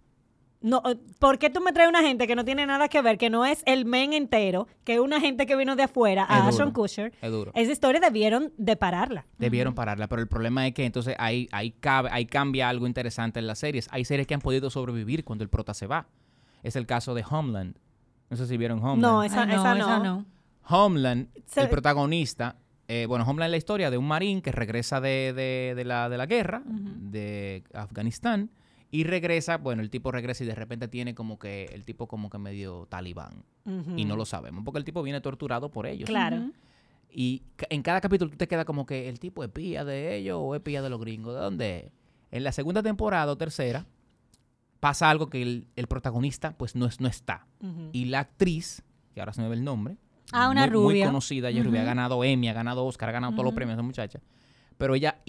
[0.62, 3.16] No, eh, ¿Por qué tú me traes una gente que no tiene nada que ver,
[3.16, 6.46] que no es el men entero, que es una gente que vino de afuera, a
[6.46, 7.12] Ashton Kutcher?
[7.22, 7.50] Es duro.
[7.54, 9.24] Esa historia debieron de pararla.
[9.38, 13.38] Debieron pararla, pero el problema es que entonces ahí, ahí, cabe, ahí cambia algo interesante
[13.38, 13.88] en las series.
[13.90, 16.08] Hay series que han podido sobrevivir cuando el prota se va.
[16.62, 17.76] Es el caso de Homeland.
[18.28, 19.00] No sé si vieron Homeland.
[19.00, 20.26] No, esa, no,
[20.68, 25.32] Homeland, el protagonista, eh, bueno, Homeland es la historia de un marín que regresa de,
[25.74, 28.50] de, la, de la guerra de Afganistán
[28.92, 32.28] Y regresa, bueno, el tipo regresa y de repente tiene como que, el tipo como
[32.28, 33.44] que medio talibán.
[33.96, 36.08] Y no lo sabemos, porque el tipo viene torturado por ellos.
[36.08, 36.50] Claro.
[37.12, 40.38] Y en cada capítulo tú te quedas como que el tipo es pía de ellos
[40.40, 41.34] o es pía de los gringos.
[41.34, 41.92] ¿De dónde
[42.32, 43.86] En la segunda temporada o tercera
[44.80, 47.46] pasa algo que el, protagonista pues no, es, no está.
[47.92, 48.82] Y la actriz,
[49.14, 49.98] que ahora se me ve el nombre.
[50.32, 51.04] Ah, una muy, rubia.
[51.04, 53.74] Muy conocida, ella rubia, ha ganado Emmy, ha ganado Oscar, ha ganado todos los premios
[53.74, 54.20] esa muchacha.
[54.78, 55.20] Pero ella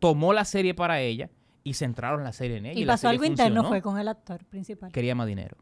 [0.00, 1.30] tomó la serie para ella
[1.68, 2.80] y centraron la serie en ella.
[2.80, 4.90] Y, pasó algo interno, fue con el actor principal.
[4.90, 5.58] Quería más dinero.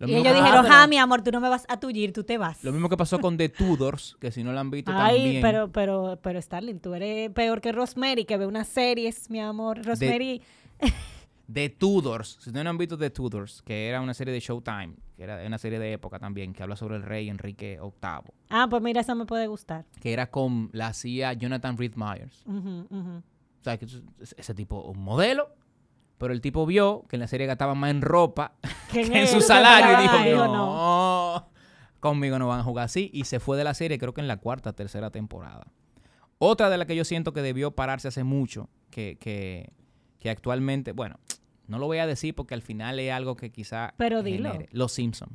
[0.00, 2.64] y ellos dijeron, ah, mi amor, tú no me vas a tullir, tú te vas.
[2.64, 5.42] Lo mismo que pasó con The Tudors, que si no la han visto Ay, también.
[5.42, 9.84] pero, pero, pero Starling, tú eres peor que Rosemary, que ve unas series, mi amor.
[9.84, 10.42] Rosemary...
[11.52, 15.24] The Tudors, si no han visto The Tudors, que era una serie de Showtime, que
[15.24, 18.32] era una serie de época también, que habla sobre el rey Enrique VIII.
[18.50, 19.84] Ah, pues mira, esa me puede gustar.
[20.00, 22.44] Que era con, la hacía Jonathan Reed Myers.
[23.60, 23.86] O sea, que
[24.36, 25.54] ese tipo, un modelo,
[26.18, 28.54] pero el tipo vio que en la serie gastaba más en ropa
[28.90, 31.50] que en, su salario y dijo, no, no,
[32.00, 33.10] conmigo no van a jugar así.
[33.12, 35.66] Y se fue de la serie, creo que en la cuarta, tercera temporada.
[36.38, 39.70] Otra de las que yo siento que debió pararse hace mucho, que, que,
[40.18, 41.20] que actualmente, bueno,
[41.66, 43.94] no lo voy a decir porque al final es algo que quizá...
[43.96, 44.58] Pero dilo.
[44.72, 45.32] Los Simpsons.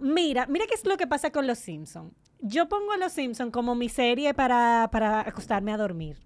[0.00, 2.12] Mira, mira qué es lo que pasa con Los Simpsons.
[2.46, 4.84] Yo pongo a Los Simpsons como mi serie para,
[5.20, 6.18] acostarme a dormir.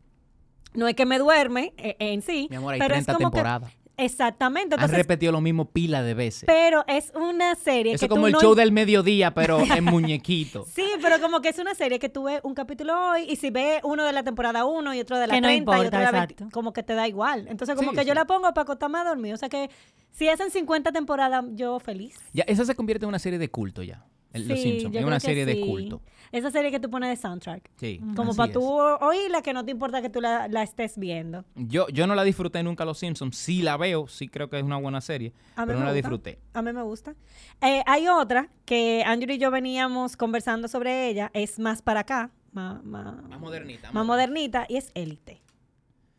[0.75, 2.49] No es que me duerme eh, en sí.
[2.51, 3.73] Mi amor, hay pero 30 temporadas.
[3.97, 4.75] Exactamente.
[4.77, 6.45] Han repetido lo mismo pila de veces.
[6.47, 10.67] Pero es una serie Eso es como el show del mediodía, pero en muñequito.
[10.73, 13.51] Sí, pero como que es una serie que tú ves un capítulo hoy y si
[13.51, 16.05] ves uno de la temporada 1 y otro de la que 30 y otro de
[16.05, 17.47] la 20, como que te da igual.
[17.49, 19.35] Entonces como que yo la pongo para acostarme a dormir.
[19.35, 19.71] O sea que
[20.11, 22.17] si hacen 50 temporadas, yo feliz.
[22.33, 24.05] Ya, esa se convierte en una serie de culto ya.
[24.47, 24.95] Los Simpsons.
[24.95, 26.01] Es una serie de culto.
[26.31, 27.71] Esa serie que tú pones de soundtrack.
[27.77, 28.01] Sí.
[28.15, 31.45] Como para tú oírla, que no te importa que tú la, estés viendo.
[31.55, 33.37] Yo, yo no la disfruté nunca, Los Simpsons.
[33.37, 36.39] Sí la veo, sí creo que es una buena serie, pero no la disfruté.
[36.53, 37.15] A mí me gusta.
[37.63, 41.31] Eh, hay otra que Andrew y yo veníamos conversando sobre ella.
[41.33, 42.31] Es más para acá.
[42.53, 43.93] Más, modernita.
[43.93, 44.67] Más modernita.
[44.69, 45.41] Y es Élite.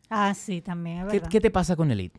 [0.08, 1.06] Ah, sí, también.
[1.08, 2.18] ¿Qué, ¿Qué, te pasa con Elite?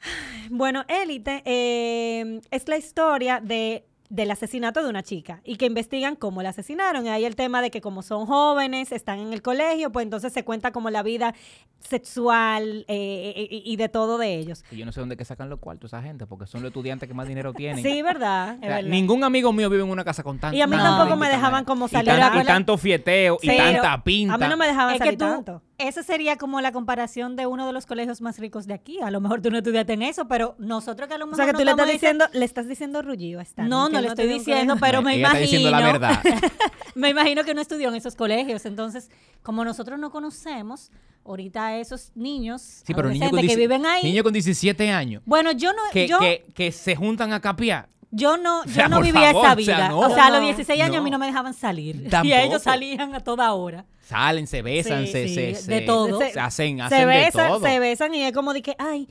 [0.50, 6.16] Bueno, Élite eh, es la historia de del asesinato de una chica y que investigan
[6.16, 7.06] cómo la asesinaron.
[7.06, 10.32] Y ahí el tema de que como son jóvenes, están en el colegio, pues entonces
[10.32, 11.34] se cuenta como la vida
[11.80, 14.64] sexual eh, eh, y de todo de ellos.
[14.70, 17.08] Y yo no sé dónde que sacan los cuartos esa gente, porque son los estudiantes
[17.08, 17.82] que más dinero tienen.
[17.82, 20.56] Sí, verdad, Ningún amigo mío vive en una casa con tanto.
[20.56, 22.14] Y a mí tampoco me dejaban como salir.
[22.38, 24.34] Y, tanto fieteo y tanta pinta.
[24.34, 25.62] A mí no me dejaban salir tanto.
[25.78, 28.98] Esa sería como la comparación de uno de los colegios más ricos de aquí.
[29.00, 31.40] A lo mejor tú no estudiaste en eso, pero nosotros que a lo mejor.
[31.40, 34.08] O sea, que tú le estás diciendo, le estás diciendo rullido a No, no le
[34.08, 35.28] estoy diciendo, pero me imagino.
[35.28, 36.22] Está diciendo la verdad.
[36.96, 38.66] me imagino que no estudió en esos colegios.
[38.66, 39.08] Entonces,
[39.44, 40.90] como nosotros no conocemos,
[41.24, 44.02] ahorita esos niños sí, pero niños que viven ahí.
[44.02, 45.22] Niños con 17 años.
[45.26, 45.82] Bueno, yo no.
[45.92, 47.88] Que, que, se juntan a capiar.
[48.10, 49.94] Yo no, yo no vivía esa vida.
[49.94, 52.08] O sea, a los 16 años a mí no me dejaban salir.
[52.22, 53.84] Y ellos salían a toda hora.
[54.00, 56.18] Salen, se besan, se, se, de todo.
[56.18, 57.60] Se, hacen, hacen besan, de todo.
[57.60, 59.08] Se besan y es como de que, ay,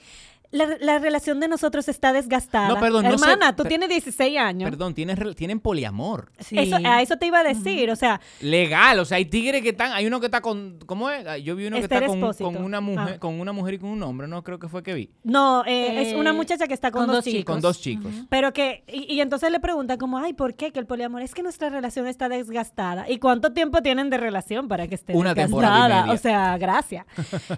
[0.52, 2.70] la, relación de nosotros está desgastada.
[2.70, 4.70] No, perdón, Hermana, tú tienes 16 años.
[4.70, 6.32] Perdón, tienen, tienen poliamor.
[6.52, 8.22] Eso, a eso te iba a decir, o sea.
[8.42, 11.44] Legal, o sea, hay tigres que están, hay uno que está con, ¿cómo es?
[11.44, 13.20] Yo vi uno que está con, una mujer, ah.
[13.20, 15.10] con una mujer y con un hombre, no creo que fue que vi.
[15.24, 17.54] No, eh, es una eh, muchacha que está con, dos, chicos.
[17.54, 18.12] Con dos chicos.
[18.30, 21.22] Pero que, y, entonces le pregunta como, ay, ¿por qué que el poliamor?
[21.22, 23.10] Es que nuestra relación está desgastada.
[23.10, 26.12] ¿Y cuánto tiempo tienen de relación para que esté una desgastada?
[26.12, 27.06] O sea, gracias.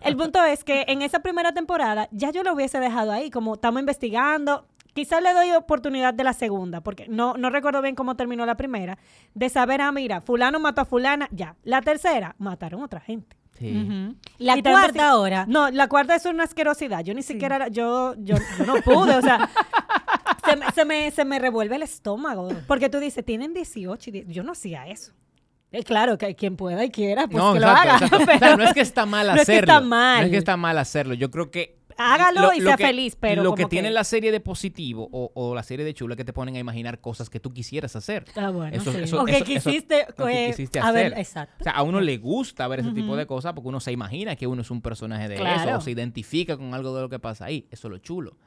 [0.03, 3.55] el punto es que en esa primera temporada ya yo lo hubiese dejado ahí, como
[3.55, 4.65] estamos investigando.
[4.93, 8.57] Quizás le doy oportunidad de la segunda, porque no, no recuerdo bien cómo terminó la
[8.57, 8.97] primera,
[9.33, 11.55] de saber, ah, mira, fulano mató a fulana, ya.
[11.63, 13.39] La tercera, mataron a otra gente.
[14.37, 15.45] La cuarta ahora.
[15.47, 17.03] No, la cuarta es una asquerosidad.
[17.03, 19.49] Yo ni siquiera, yo, yo, no pude, o sea,
[20.75, 22.49] se, me, se, me, revuelve el estómago.
[22.67, 25.13] Porque tú dices, tienen 18 y yo no hacía eso.
[25.71, 27.99] Eh, claro, que quien pueda y quiera, pues que lo haga.
[28.57, 29.35] no es que está mal hacerlo.
[29.35, 30.19] No es que está mal.
[30.19, 31.13] No es que está mal hacerlo.
[31.13, 33.43] Yo creo que hágalo y sea feliz, pero.
[33.43, 36.55] Lo que, tiene la serie de positivo o, la serie de chula que te ponen
[36.55, 38.25] a imaginar cosas que tú quisieras hacer.
[38.35, 38.75] Ah, bueno.
[38.75, 40.07] Eso, o que quisiste,
[40.81, 41.55] a Ver, exacto.
[41.59, 44.35] O sea, a uno le gusta ver ese tipo de cosas porque uno se imagina
[44.35, 47.19] que uno es un personaje de eso o se identifica con algo de lo que
[47.19, 47.67] pasa ahí.
[47.71, 48.37] Eso es lo chulo.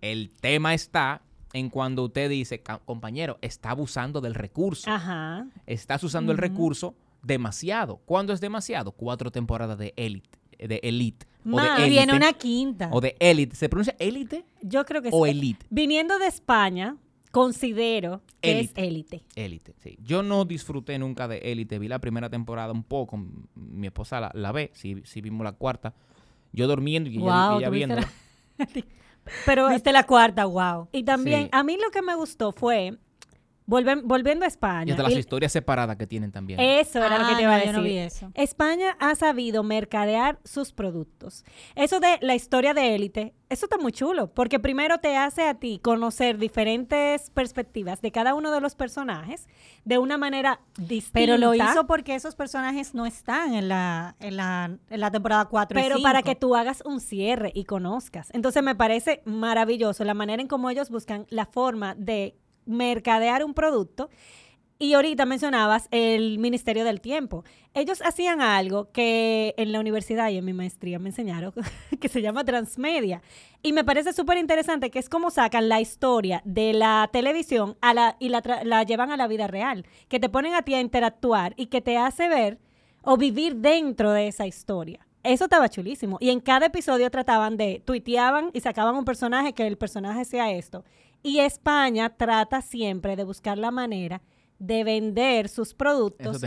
[0.00, 4.90] El tema está en cuando usted dice, compañero, está abusando del recurso.
[4.90, 5.46] Ajá.
[5.66, 7.98] Estás usando el recurso demasiado.
[8.04, 8.92] ¿Cuándo es demasiado?
[8.92, 10.37] Cuatro temporadas de Elite.
[10.58, 11.26] De Elite.
[11.50, 12.90] O de viene una quinta.
[12.92, 13.56] O de Elite.
[13.56, 14.44] ¿Se pronuncia Elite?
[14.62, 15.16] Yo creo que sí.
[15.16, 15.64] O Elite.
[15.70, 16.96] Viniendo de España,
[17.30, 19.24] considero que es Élite.
[19.34, 19.98] Élite, sí.
[20.02, 21.78] Yo no disfruté nunca de Élite.
[21.78, 23.18] Vi la primera temporada un poco.
[23.54, 24.70] Mi esposa la, ve.
[24.74, 25.94] Sí, sí vimos la cuarta.
[26.52, 27.96] Yo durmiendo y ella, viendo.
[29.46, 30.88] Pero viste la cuarta, wow.
[30.92, 32.98] Y también, a mí lo que me gustó fue
[33.68, 34.88] volviendo a España.
[34.88, 36.58] Y hasta las historias separadas que tienen también.
[36.58, 38.28] Eso era lo que te iba a decir.
[38.34, 41.44] España ha sabido mercadear sus productos.
[41.74, 45.54] Eso de la historia de élite, eso está muy chulo, porque primero te hace a
[45.54, 49.46] ti conocer diferentes perspectivas de cada uno de los personajes
[49.84, 51.12] de una manera distinta.
[51.12, 55.44] Pero lo hizo porque esos personajes no están en la, en la, en la temporada
[55.44, 58.30] 4 Pero para que tú hagas un cierre y conozcas.
[58.32, 62.36] Entonces me parece maravilloso la manera en cómo ellos buscan la forma de
[62.68, 64.10] mercadear un producto.
[64.80, 67.42] Y ahorita mencionabas el Ministerio del Tiempo.
[67.74, 71.52] Ellos hacían algo que en la universidad y en mi maestría me enseñaron,
[72.00, 73.20] que se llama transmedia.
[73.60, 77.92] Y me parece súper interesante que es como sacan la historia de la televisión a
[77.92, 80.80] la, y la, la llevan a la vida real, que te ponen a ti a
[80.80, 82.60] interactuar y que te hace ver
[83.02, 85.08] o vivir dentro de esa historia.
[85.24, 86.18] Eso estaba chulísimo.
[86.20, 90.52] Y en cada episodio trataban de, tuiteaban y sacaban un personaje que el personaje sea
[90.52, 90.84] esto.
[91.22, 94.22] Y España trata siempre de buscar la manera
[94.58, 96.40] de vender sus productos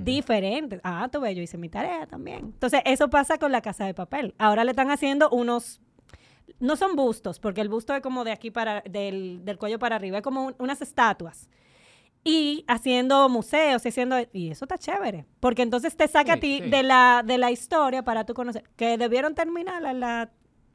[0.00, 0.80] diferentes.
[0.82, 2.38] Ah, tú ves, yo hice mi tarea también.
[2.38, 4.34] Entonces, eso pasa con la casa de papel.
[4.38, 5.80] Ahora le están haciendo unos
[6.58, 9.96] no son bustos, porque el busto es como de aquí para, del, del cuello para
[9.96, 11.48] arriba, es como unas estatuas.
[12.24, 16.84] Y haciendo museos, haciendo, y eso está chévere, porque entonces te saca a ti de
[16.84, 20.30] la, de la historia para tú conocer, que debieron terminar la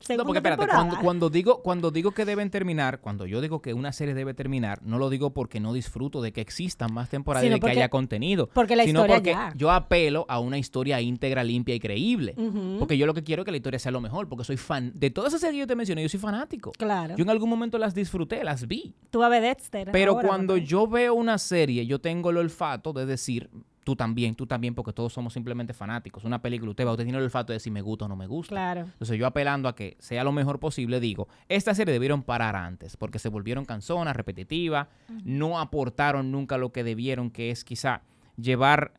[0.09, 0.67] no, porque espérate,
[1.01, 4.81] cuando, digo, cuando digo que deben terminar, cuando yo digo que una serie debe terminar,
[4.83, 7.89] no lo digo porque no disfruto de que existan más temporadas y de que haya
[7.89, 8.49] contenido.
[8.53, 12.35] Porque la sino porque yo apelo a una historia íntegra, limpia y creíble.
[12.79, 14.91] Porque yo lo que quiero es que la historia sea lo mejor, porque soy fan.
[14.95, 16.71] De todas esas series que yo te mencioné, yo soy fanático.
[16.71, 17.15] Claro.
[17.15, 18.93] Yo en algún momento las disfruté, las vi.
[19.09, 19.89] Tú a Dexter.
[19.91, 23.49] Pero cuando yo veo una serie, yo tengo el olfato de decir,
[23.87, 26.25] tú también, tú también, porque todos somos simplemente fanáticos.
[26.25, 28.27] Una película, usted va, usted tiene el olfato de si me gusta o no me
[28.27, 28.49] gusta.
[28.49, 28.81] Claro.
[28.81, 32.97] Entonces yo apelando a que sea lo mejor posible, digo, esta serie debieron parar antes,
[32.97, 34.89] porque se volvieron canzonas, repetitivas,
[35.23, 38.01] no aportaron nunca lo que debieron, que es quizá
[38.35, 38.91] llevar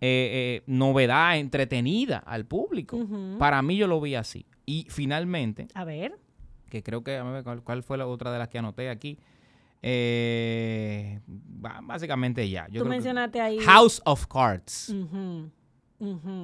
[0.00, 2.98] eh, eh, novedad entretenida al público.
[3.38, 4.44] Para mí yo lo vi así.
[4.66, 5.68] Y finalmente...
[5.72, 6.18] A ver.
[6.68, 9.20] Que creo que, a ver, ¿cuál fue la otra de las que anoté aquí?
[9.82, 12.68] Eh, básicamente ya.
[12.68, 13.58] Tú mencionaste ahí.
[13.58, 14.94] House of Cards.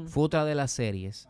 [0.06, 1.28] Fue otra de las series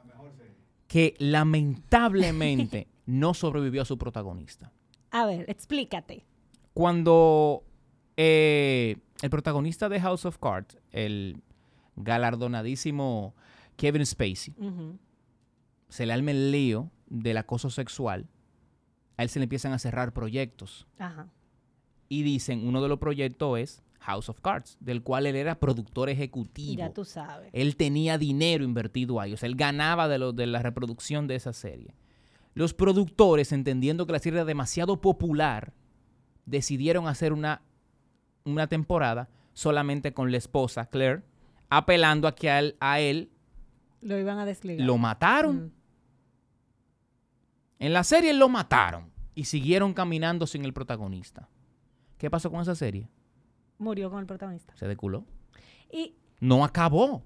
[0.87, 4.73] que lamentablemente no sobrevivió a su protagonista.
[5.11, 6.25] A ver, explícate.
[6.73, 7.65] Cuando
[8.17, 11.43] eh, el protagonista de House of Cards, el
[11.97, 13.35] galardonadísimo
[13.77, 14.55] Kevin Spacey,
[15.89, 18.29] se le alma el lío del acoso sexual,
[19.17, 20.87] a él se le empiezan a cerrar proyectos.
[20.99, 21.29] Ajá
[22.09, 26.09] y dicen, uno de los proyectos es House of Cards, del cual él era productor
[26.09, 26.79] ejecutivo.
[26.79, 27.51] Ya tú sabes.
[27.53, 31.35] Él tenía dinero invertido ahí, o sea, él ganaba de, lo, de la reproducción de
[31.35, 31.95] esa serie.
[32.55, 35.73] Los productores, entendiendo que la serie era demasiado popular,
[36.47, 37.63] decidieron hacer una,
[38.45, 41.23] una temporada solamente con la esposa, Claire,
[41.69, 43.31] apelando a que a él,
[44.01, 44.87] lo iban a desligar.
[44.87, 45.67] Lo mataron.
[45.67, 45.73] Mm.
[47.81, 51.49] En la serie lo mataron y siguieron caminando sin el protagonista.
[52.19, 53.09] ¿Qué pasó con esa serie?
[53.79, 54.75] Murió con el protagonista.
[54.77, 55.25] Se deculó.
[55.91, 57.23] Y no acabó.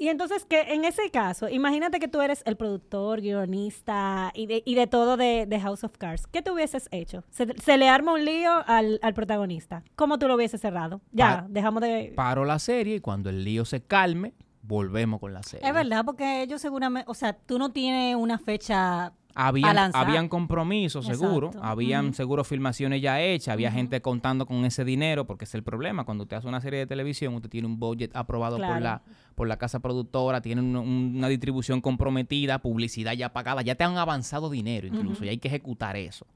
[0.00, 4.62] Y entonces, que en ese caso, imagínate que tú eres el productor, guionista y de,
[4.64, 6.26] y de todo de, House of Cards.
[6.26, 7.22] ¿Qué te hubieses hecho?
[7.28, 9.84] Se, le arma un lío al, protagonista.
[9.96, 11.02] ¿Cómo tú lo hubieses cerrado?
[11.12, 12.14] Ya, dejamos de...
[12.16, 15.66] Paro la serie y cuando el lío se calme, volvemos con la serie.
[15.66, 17.10] Es verdad, porque ellos seguramente...
[17.10, 21.50] O sea, tú no tienes una fecha habían, habían compromisos, seguro.
[21.60, 23.52] Habían, seguro, filmaciones ya hechas.
[23.52, 26.04] Había gente contando con ese dinero, porque es el problema.
[26.04, 29.02] Cuando usted hace una serie de televisión, usted tiene un budget aprobado por, la,
[29.34, 33.62] por la casa productora, tiene una distribución comprometida, publicidad ya pagada.
[33.62, 36.26] Ya te han avanzado dinero incluso, y hay que ejecutar eso.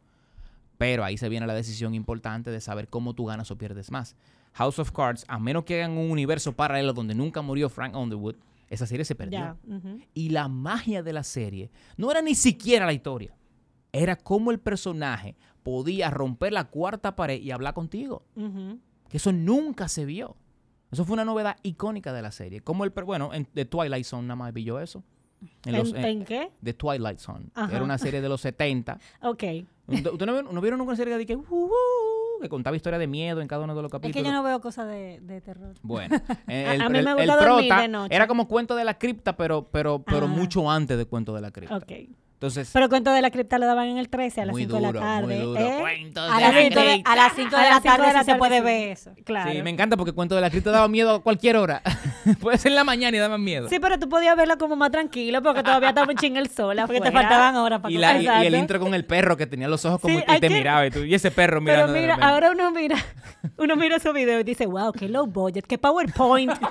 [0.79, 4.17] Pero ahí se viene la decisión importante de saber cómo tú ganas o pierdes más.
[4.55, 8.37] House of Cards, a menos que hagan un universo paralelo donde nunca murió Frank Underwood,
[8.69, 9.57] esa serie se perdió.
[10.15, 13.37] Y la magia de la serie no era ni siquiera la historia.
[13.93, 18.25] Era cómo el personaje podía romper la cuarta pared y hablar contigo.
[19.09, 20.37] Que eso nunca se vio.
[20.91, 22.61] Eso fue una novedad icónica de la serie.
[22.61, 25.03] Como el, bueno, en The Twilight Zone nada más vi yo eso.
[25.65, 26.53] En, qué?
[26.63, 27.47] The Twilight Zone.
[27.57, 28.99] Era una serie de los 70.
[29.23, 29.45] ok.
[29.89, 31.37] ¿Ustedes no, vieron una serie de que...
[31.37, 31.71] Uh,
[32.45, 34.17] que contaba historia de miedo en cada uno de los capítulos.
[34.17, 35.75] Es que yo no veo cosas de, terror.
[35.83, 36.15] Bueno,
[36.47, 40.03] el, a, mí me gusta el prota era como cuento de la cripta, pero, pero,
[40.03, 40.29] pero ah.
[40.29, 41.77] mucho antes de cuento de la cripta.
[41.77, 41.93] Ok.
[42.45, 44.81] Entonces, Pero cuento de la cripta lo daban en el 13 a las 5 de
[44.83, 45.37] la tarde.
[45.37, 45.61] Muy duro.
[45.61, 45.77] ¿eh?
[45.81, 47.37] Cuentos A de las la 5 de, a las
[47.71, 49.13] la tarde sí se puede ver eso.
[49.25, 49.51] Claro.
[49.51, 51.81] Sí, me encanta porque cuento de la cripta daba miedo a cualquier hora.
[52.41, 53.69] Puede ser en la mañana y daba miedo.
[53.71, 56.77] Sí, pero tú podías verlo como más tranquilo porque todavía estaba un ching el sol
[56.87, 59.47] Porque te faltaban horas para y, la- y- y el intro con el perro que
[59.47, 61.87] tenía los ojos como Sí, y te que- miraba y tú y ese perro Pero
[61.89, 61.93] mirando.
[61.95, 62.97] de mira, ahora uno mira,
[63.57, 66.53] uno mira esos videos y dice, wow, qué low budget, qué PowerPoint.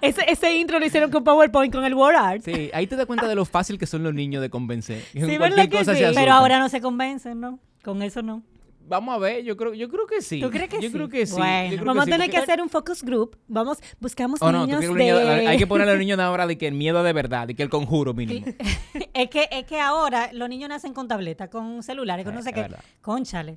[0.00, 2.42] ese, ese intro lo hicieron con PowerPoint, con el Word Art.
[2.44, 5.02] Sí, ahí te das cuenta de lo fácil que son los niños de convencer.
[5.12, 6.02] Sí, ¿verdad que sí?
[6.14, 7.58] Pero ahora no se convencen, ¿no?
[7.82, 8.42] Con eso no.
[8.86, 10.40] Vamos a ver, yo creo, yo creo que sí.
[10.40, 10.92] ¿Tú crees que yo sí?
[10.92, 11.36] creo que sí.
[11.36, 11.70] Bueno.
[11.70, 13.38] yo creo Vamos a tener que hacer un focus group.
[13.48, 15.46] Vamos, buscamos Oh, niños niño- de...
[15.46, 17.62] hay que ponerle a los niños ahora de que el miedo de verdad, de que
[17.62, 18.44] el conjuro mínimo.
[19.14, 22.42] es, que, es que ahora los niños nacen con tabletas, con celulares, con Eh, no
[22.42, 22.66] sé qué.
[23.00, 23.56] Conchale.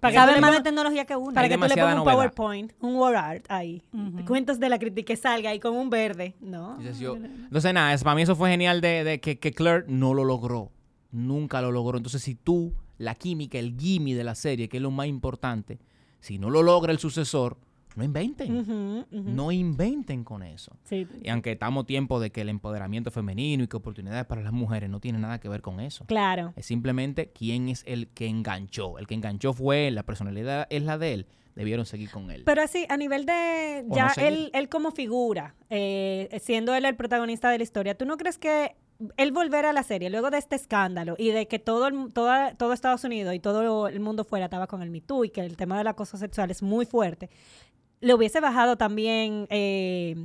[0.00, 1.32] Para que Saben tú le más de pongas- tecnología que uno.
[1.32, 2.14] Para que tú le pongas un novedad.
[2.14, 3.82] PowerPoint, un Word Art ahí.
[4.26, 6.34] Cuentos de la crítica que salga ahí con un verde.
[6.40, 6.72] No.
[6.78, 9.84] Entonces, yo- entonces, nada, es- para mí eso fue genial de, de que, que Claire
[9.88, 10.70] no lo logró.
[11.12, 11.96] Nunca lo logró.
[11.96, 15.78] Entonces, si tú, la química, el gimme de la serie, que es lo más importante,
[16.20, 17.56] si no lo logra el sucesor,
[17.96, 19.06] no inventen.
[19.10, 20.76] No inventen con eso.
[20.84, 21.06] Sí.
[21.22, 24.90] Y aunque estamos tiempo de que el empoderamiento femenino y que oportunidades para las mujeres
[24.90, 26.04] no tiene nada que ver con eso.
[26.04, 26.52] Claro.
[26.56, 28.98] Es simplemente quién es el que enganchó.
[28.98, 31.26] El que enganchó fue él, la personalidad es la de él.
[31.54, 32.42] Debieron seguir con él.
[32.44, 36.96] Pero así, a nivel de ya no él, él como figura, eh, siendo él el
[36.96, 38.76] protagonista de la historia, ¿tú no crees que
[39.16, 42.54] él volver a la serie luego de este escándalo y de que todo, el, toda,
[42.54, 45.42] todo Estados Unidos y todo el mundo fuera estaba con el Me Too y que
[45.42, 47.30] el tema del acoso sexual es muy fuerte,
[48.00, 50.16] le hubiese bajado también, eh,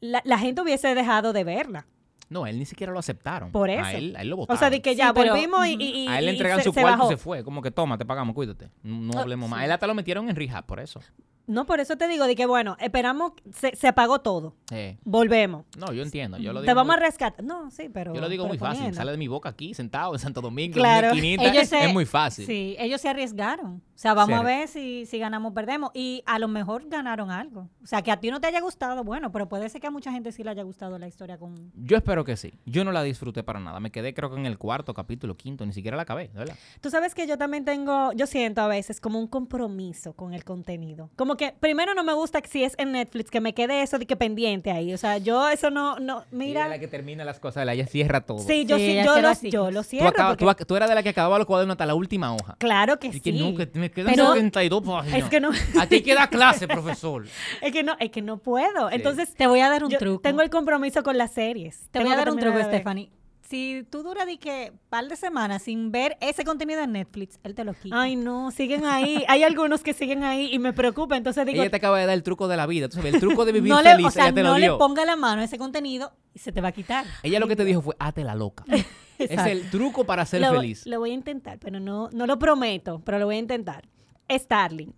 [0.00, 1.86] la, la gente hubiese dejado de verla?
[2.28, 3.52] no, él ni siquiera lo aceptaron.
[3.52, 3.84] Por eso.
[3.84, 4.58] A él, a él lo O votaron.
[4.58, 5.82] sea, de que ya volvimos y, ujú.
[5.82, 7.12] y- y- A él le se- su se cuarto bajó.
[7.12, 7.44] y se fue.
[7.44, 8.70] Como que toma, te pagamos, cuídate.
[8.82, 9.58] No, no Ah, hablemos más.
[9.60, 9.64] sí.
[9.66, 10.98] Él hasta lo metieron en rehab por eso.
[11.46, 15.66] No, por eso te digo, de que bueno, esperamos, se, se apagó todo, Eh, volvemos.
[15.76, 16.38] no, yo entiendo.
[16.38, 17.44] Yo lo digo Te vamos muy- a rescatar.
[17.44, 18.14] No, sí, pero...
[18.14, 18.76] Yo lo digo muy fácil.
[18.78, 18.96] poniendo.
[18.96, 21.08] Sale de mi boca aquí, sentado en Santo Domingo, Claro.
[21.08, 21.50] en una esquinita.
[21.52, 22.46] Ellos se- Es muy fácil.
[22.46, 23.82] Sí, ellos se arriesgaron.
[24.02, 25.92] O sea, vamos a ver si, si ganamos o perdemos.
[25.94, 27.68] Y a lo mejor ganaron algo.
[27.84, 29.92] O sea, que a ti no te haya gustado, bueno, pero puede ser que a
[29.92, 31.70] mucha gente sí le haya gustado la historia con...
[31.76, 32.52] Yo espero que sí.
[32.66, 33.78] Yo no la disfruté para nada.
[33.78, 35.64] Me quedé creo que en el cuarto capítulo, quinto.
[35.64, 36.56] Ni siquiera la acabé, ¿verdad?
[36.80, 40.42] Tú sabes que yo también tengo, yo siento a veces como un compromiso con el
[40.42, 41.08] contenido.
[41.14, 44.00] Como que primero no me gusta que si es en Netflix que me quede eso
[44.00, 44.92] de que pendiente ahí.
[44.94, 46.62] O sea, yo eso no, no, Mira.
[46.64, 46.68] mira.
[46.68, 48.40] la que termina las cosas, ella cierra todo.
[48.40, 50.08] Sí, yo Sí, sí, ella yo, lo, yo lo Tú, cierro.
[50.08, 52.56] acabas- porque- tú, eras de la que acababa los cuadernos hasta la última hoja.
[52.58, 53.20] claro que Y sí.
[53.20, 53.32] que
[53.70, 55.18] que me quedan Pero- 72 páginas.
[55.20, 57.26] Es que no, Aquí queda clase, profesor.
[57.60, 58.90] es que no, es que no puedo.
[58.90, 60.20] Entonces, Te voy a dar un yo truco.
[60.22, 61.80] tengo el compromiso con las series.
[61.90, 62.58] Te Tengo voy a dar un truco.
[62.62, 63.10] Stephanie.
[63.52, 67.54] Si tú duras de que par de semanas sin ver ese contenido en Netflix, él
[67.54, 68.00] te lo quita.
[68.00, 69.22] Ay, no, siguen ahí.
[69.28, 71.18] Hay algunos que siguen ahí y me preocupa.
[71.18, 72.88] Entonces digo, Ella te acaba de dar el truco de la vida.
[72.88, 74.58] Tú sabes, el truco de vivir no le, feliz, o sea, ella te no lo
[74.58, 77.04] le ponga la mano a ese contenido y se te va a quitar.
[77.22, 78.64] Ella lo que te dijo fue, hazte la loca.
[79.18, 80.86] es el truco para ser lo, feliz.
[80.86, 83.86] lo voy a intentar, pero no, no lo prometo, pero lo voy a intentar.
[84.30, 84.94] Starling.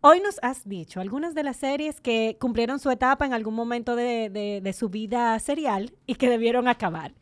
[0.00, 3.94] Hoy nos has dicho algunas de las series que cumplieron su etapa en algún momento
[3.94, 7.12] de, de- de su vida serial y que debieron acabar.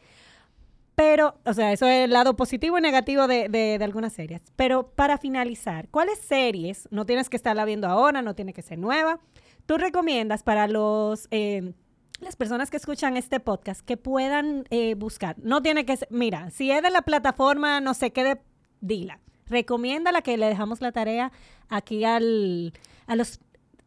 [0.99, 4.43] Pero, o sea, eso es el lado positivo y negativo de, de- de algunas series.
[4.57, 8.79] Pero para finalizar, ¿cuáles series, no tienes que estarla viendo ahora, no tiene que ser
[8.81, 9.21] nueva,
[9.67, 11.29] tú recomiendas para los...
[11.31, 11.73] eh,
[12.21, 15.37] las personas que escuchan este podcast que puedan eh, buscar.
[15.39, 18.41] No tiene que ser, mira, si es de la plataforma no sé qué de,
[18.81, 19.21] dila.
[19.47, 21.31] Recomiéndala que le dejamos la tarea
[21.69, 22.73] aquí al,
[23.07, 23.39] a los,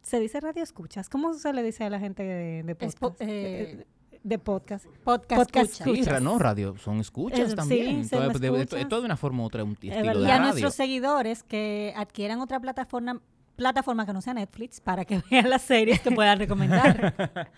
[0.02, 1.10] se dice radio escuchas.
[1.10, 2.98] ¿Cómo se le dice a la gente de, podcast?
[3.00, 3.86] po- eh,
[4.24, 4.86] De- de podcast.
[5.04, 6.18] Podcast, Podcast escucha.
[6.18, 8.06] Sí, no, radio, son escuchas sí, también.
[8.08, 8.82] son Entonces, de- de- escuchas.
[8.82, 10.14] Esto de una forma u otra, un estilo verdad.
[10.14, 10.42] de Y a radio.
[10.44, 13.20] nuestros seguidores que adquieran otra plataforma
[13.58, 17.14] plataforma que no sea Netflix para que vean las series que puedan recomendar.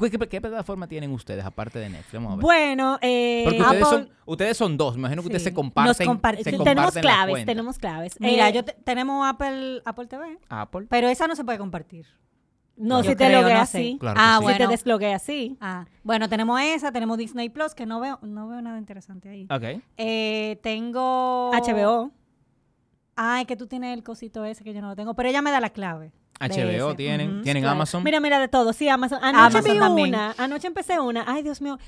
[0.00, 2.12] ¿Qué, qué- qué plataforma tienen ustedes aparte de Netflix?
[2.14, 2.42] Vamos a ver.
[2.42, 4.94] Bueno, eh, Porque ustedes Apple- son, ustedes son dos.
[4.94, 5.48] Me imagino que ustedes Sí.
[5.50, 6.06] se comparten.
[6.06, 8.14] Nos compar- se sí, tenemos comparten la claves, tenemos claves.
[8.20, 10.86] Mira, Eh, yo te- tenemos Apple Apple TV, Apple.
[10.88, 12.06] pero esa no se puede compartir.
[12.80, 13.78] No, Yo si te creo, logueas no sé.
[13.78, 13.96] así.
[14.00, 14.46] Claro ah, sí.
[14.46, 14.70] Si te bueno.
[14.70, 15.56] deslogueas así.
[15.60, 19.46] Ah, bueno, tenemos esa, tenemos Disney Plus, que no veo, no veo nada interesante ahí.
[19.50, 19.82] Ok.
[19.98, 22.10] Eh, tengo HBO.
[23.16, 25.50] Ay, que tú tienes el cosito ese que yo no lo tengo, pero ella me
[25.50, 26.12] da la clave.
[26.40, 27.42] HBO tienen.
[27.42, 27.76] Tienen claro.
[27.76, 28.02] Amazon.
[28.02, 28.72] Mira, mira, de todo.
[28.72, 29.18] Sí, Amazon.
[29.22, 30.08] Anoche Amazon vi también.
[30.08, 30.34] una.
[30.38, 31.24] Anoche empecé una.
[31.26, 31.78] Ay, Dios mío.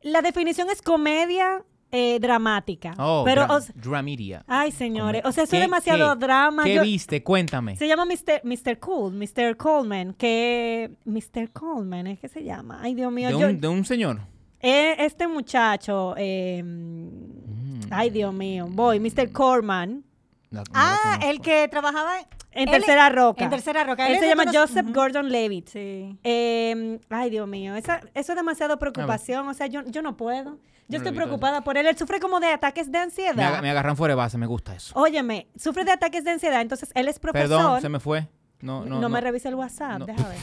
[0.00, 2.94] La definición es comedia eh, dramática.
[2.98, 4.44] oh, pero, Dra- o sea, Dramidia.
[4.46, 5.22] ay, señores.
[5.24, 6.64] O sea, eso ¿Qué- es demasiado qué- drama.
[6.64, 7.22] ¿Qué Yo- viste?
[7.22, 7.76] Cuéntame.
[7.76, 8.40] se llama Mr.
[8.44, 8.78] Mr.
[8.78, 9.56] Cool, Mr.
[9.56, 10.92] Coleman, que...
[11.04, 11.50] Mr.
[11.52, 12.78] Coleman, ¿es que se llama?
[12.82, 13.28] Ay, Dios mío.
[13.28, 14.20] De yo- un, de un señor.
[14.60, 16.14] eh, este muchacho...
[16.16, 17.80] eh, Mm.
[17.90, 18.68] Ay, Dios mío.
[18.70, 19.32] Voy, Mr.
[19.32, 20.04] Corman.
[20.50, 22.12] La- no la Ah, el que trabajaba
[22.52, 23.44] En Él- Tercera Roca.
[23.44, 24.06] en Tercera Roca.
[24.08, 24.86] Él es se llama Joseph.
[24.92, 25.68] Gordon-Levitt.
[25.68, 26.18] Sí.
[26.24, 29.46] Eh, ay, Dios mío, esa- eso es demasiado preocupación.
[29.48, 30.58] O sea, yo, yo no puedo.
[30.90, 31.86] Yo estoy preocupada por él.
[31.86, 33.60] Él sufre como de ataques de ansiedad.
[33.62, 34.92] Me, agarran fuera de base, me gusta eso.
[34.98, 37.48] Óyeme, sufre de ataques de ansiedad, entonces él es profesor.
[37.48, 38.28] Perdón, se me fue.
[38.60, 40.34] No, no, no, me revise el WhatsApp, déjame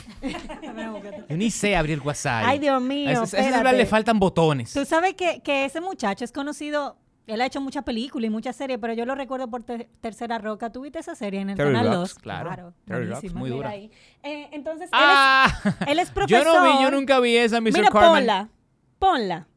[1.01, 1.25] ver.
[1.29, 2.45] Yo ni sé abrir el WhatsApp.
[2.47, 3.21] Ay, Dios mío.
[3.21, 4.73] A ese, le faltan botones.
[4.73, 8.55] Tú sabes que, que ese muchacho es conocido él ha hecho muchas películas y muchas
[8.55, 10.71] series, pero yo lo recuerdo por Tercera Roca.
[10.71, 12.13] ¿Tuviste esa serie en el canal 2?
[12.15, 12.73] Claro.
[12.85, 13.75] claro muy dura.
[13.75, 13.91] Eh,
[14.23, 15.53] entonces, ah,
[15.87, 16.45] él, es, profesor.
[16.45, 17.73] Yo no vi, yo nunca vi esa, Mr.
[17.73, 18.49] Mira, ponla,
[18.97, 19.47] ponla.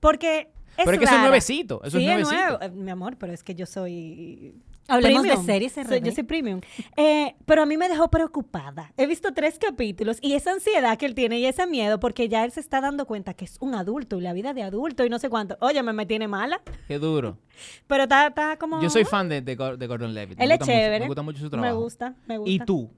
[0.00, 1.80] Porque es Pero es que es nuevecito.
[1.84, 2.36] Eso sí, es nuevecito.
[2.36, 2.58] nuevo.
[2.62, 4.54] Eh, mi amor, pero es que yo soy
[4.90, 6.60] Hablemos de series Yo soy premium.
[6.96, 8.92] Eh, pero a mí me dejó preocupada.
[8.96, 12.44] He visto tres capítulos y esa ansiedad que él tiene y ese miedo porque ya
[12.44, 15.08] él se está dando cuenta que es un adulto y la vida de adulto y
[15.08, 15.56] no sé cuánto.
[15.60, 16.60] Oye, me, me tiene mala.
[16.88, 17.38] Qué duro.
[17.86, 18.82] Pero está, está como...
[18.82, 20.40] Yo soy fan de, de, Gordon Levitt.
[20.40, 21.00] Él es chévere.
[21.00, 21.72] me gusta mucho su trabajo.
[21.72, 22.50] Me gusta, me gusta.
[22.50, 22.90] ¿Y tú?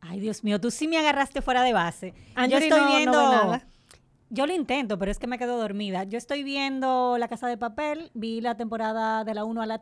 [0.00, 2.14] Ay, Dios mío, tú sí me agarraste fuera de base.
[2.48, 3.60] yo estoy viendo...
[4.34, 6.02] Yo lo intento, pero es que me quedo dormida.
[6.02, 9.80] Yo estoy viendo La Casa de Papel, vi la temporada de la 1 a la...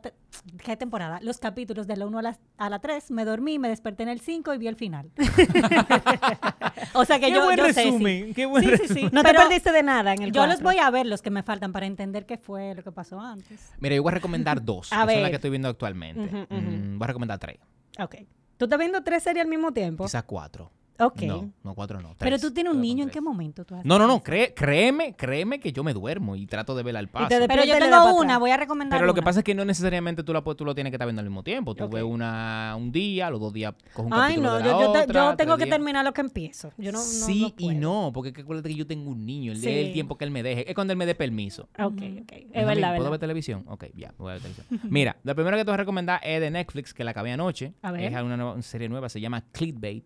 [0.63, 1.19] ¿Qué temporada?
[1.23, 4.09] Los capítulos de la 1 a la, a la 3, me dormí, me desperté en
[4.09, 5.09] el 5 y vi el final.
[6.93, 9.09] o sea que qué yo, buen yo resumen, sé, Qué buen sí, sí, sí.
[9.11, 11.41] No te perdiste de nada en el Yo los voy a ver, los que me
[11.41, 13.71] faltan, para entender qué fue lo que pasó antes.
[13.79, 16.45] Mira, yo voy a recomendar dos, a que son las que estoy viendo actualmente.
[16.51, 17.57] Mm, voy a recomendar tres.
[17.99, 18.17] Ok.
[18.57, 20.03] ¿Tú estás viendo tres series al mismo tiempo?
[20.03, 20.71] Quizás cuatro.
[21.07, 21.21] Ok.
[21.23, 22.15] No, no cuatro no.
[22.17, 25.59] Pero tú tienes un niño, ¿en qué momento tú haces No, no, no, créeme, créeme
[25.59, 27.35] que yo me duermo y trato de ver al paso.
[27.47, 30.23] Pero yo tengo una, voy a recomendar Pero lo que pasa es que no necesariamente
[30.23, 31.75] tú, la, tú lo tienes que estar viendo al mismo tiempo.
[31.75, 35.57] Tú ves una un día, los dos días coges un Ay, no, yo, yo, tengo
[35.57, 36.71] que terminar lo que empiezo.
[36.77, 40.17] Yo no, sí y no, porque acuérdate que yo tengo un niño, el, el tiempo
[40.17, 41.69] que él me deje, es cuando él me dé permiso.
[41.79, 42.31] Ok, ok.
[42.51, 43.63] Es verdad, ¿Puedo ver televisión?
[43.67, 44.81] Ok, ya, voy a ver televisión.
[44.91, 47.73] Mira, la primera que te voy a recomendar es de Netflix, que la acabé anoche.
[47.81, 48.13] A ver.
[48.13, 50.05] Es una serie nueva, se llama Clickbait.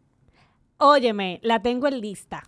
[0.78, 2.43] Óyeme, la tengo en lista.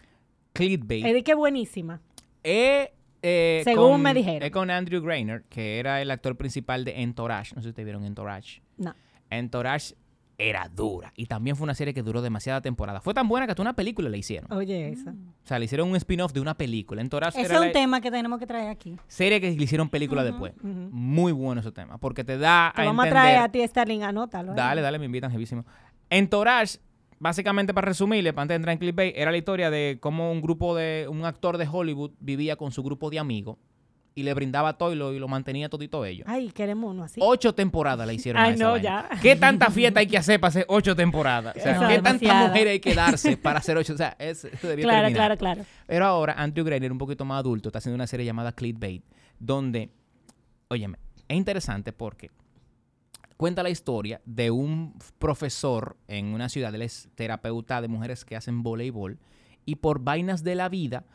[0.53, 1.05] Clickbait.
[1.05, 2.01] Es de que buenísima.
[2.43, 4.43] Eh, eh, Según me dijeron.
[4.43, 7.55] Es con Andrew Grainer, que era el actor principal de Entourage.
[7.55, 8.61] No sé si ustedes vieron Entourage.
[8.77, 8.95] No.
[9.29, 9.95] Entourage
[10.37, 11.11] era dura.
[11.15, 13.01] Y también fue una serie que duró demasiada temporada.
[13.01, 14.51] Fue tan buena que hasta una película le hicieron.
[14.53, 15.11] Oye, esa.
[15.11, 17.01] O sea, le hicieron un spin-off de una película.
[17.01, 18.95] Entourage Ese es un tema que tenemos que traer aquí.
[19.07, 20.53] Serie que le hicieron película después.
[20.63, 21.97] Muy bueno ese tema.
[21.97, 24.53] Porque te da te vamos a traer a ti, Starling, anótalo.
[24.53, 24.55] ¿eh?
[24.55, 25.65] Dale, dale, me invitan, jevísimo.
[26.09, 26.79] Entourage
[27.19, 31.07] básicamente para resumirle, para entrar en Clickbait, era la historia de cómo un grupo de,
[31.09, 33.57] un actor de Hollywood vivía con su grupo de amigos
[34.15, 36.25] y le brindaba todo y lo, mantenía todito ellos.
[36.27, 37.21] Ay, queremos uno así.
[37.23, 38.41] Ocho temporadas la hicieron.
[38.41, 39.07] Ay, no, ya.
[39.21, 41.55] ¿Qué tanta fiesta hay que hacer para hacer ocho temporadas?
[41.55, 43.93] O sea, ¿qué tanta mujer hay que darse para hacer ocho?
[43.93, 45.65] O sea, es, eso debería Claro, claro, claro.
[45.87, 49.03] Pero ahora Andrew Grainer, un poquito más adulto, está haciendo una serie llamada Clickbait,
[49.39, 49.89] donde,
[50.67, 50.97] óyeme,
[51.27, 52.31] es interesante porque
[53.39, 58.35] cuenta la historia de un profesor en una ciudad, él es terapeuta de mujeres que
[58.35, 59.17] hacen voleibol,
[59.65, 61.05] y por vainas de la vida,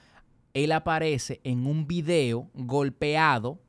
[0.54, 3.60] él aparece en un video golpeado,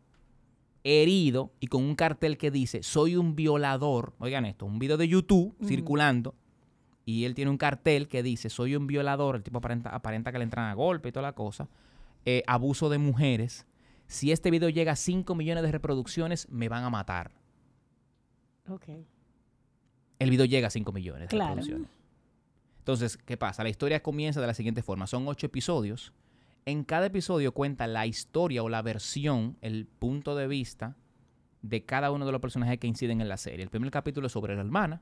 [0.86, 4.14] herido y con un cartel que dice, soy un violador.
[4.20, 6.34] Oigan esto, un video de YouTube circulando.
[7.03, 9.36] Y él tiene un cartel que dice, soy un violador.
[9.36, 11.68] El tipo aparenta, que le entran a golpe y toda la cosa.
[12.24, 13.66] Eh, abuso de mujeres.
[14.08, 17.32] Si este video llega a 5 millones de reproducciones, me van a matar.
[18.70, 18.84] Ok.
[20.20, 21.89] El video llega a 5 millones de reproducciones.
[22.80, 23.63] Entonces, ¿qué pasa?
[23.63, 25.07] La historia comienza de la siguiente forma.
[25.07, 26.13] Son ocho episodios.
[26.66, 30.95] En cada episodio cuenta la historia o la versión, el punto de vista
[31.61, 33.63] de cada uno de los personajes que inciden en la serie.
[33.63, 35.01] El primer capítulo es sobre la hermana,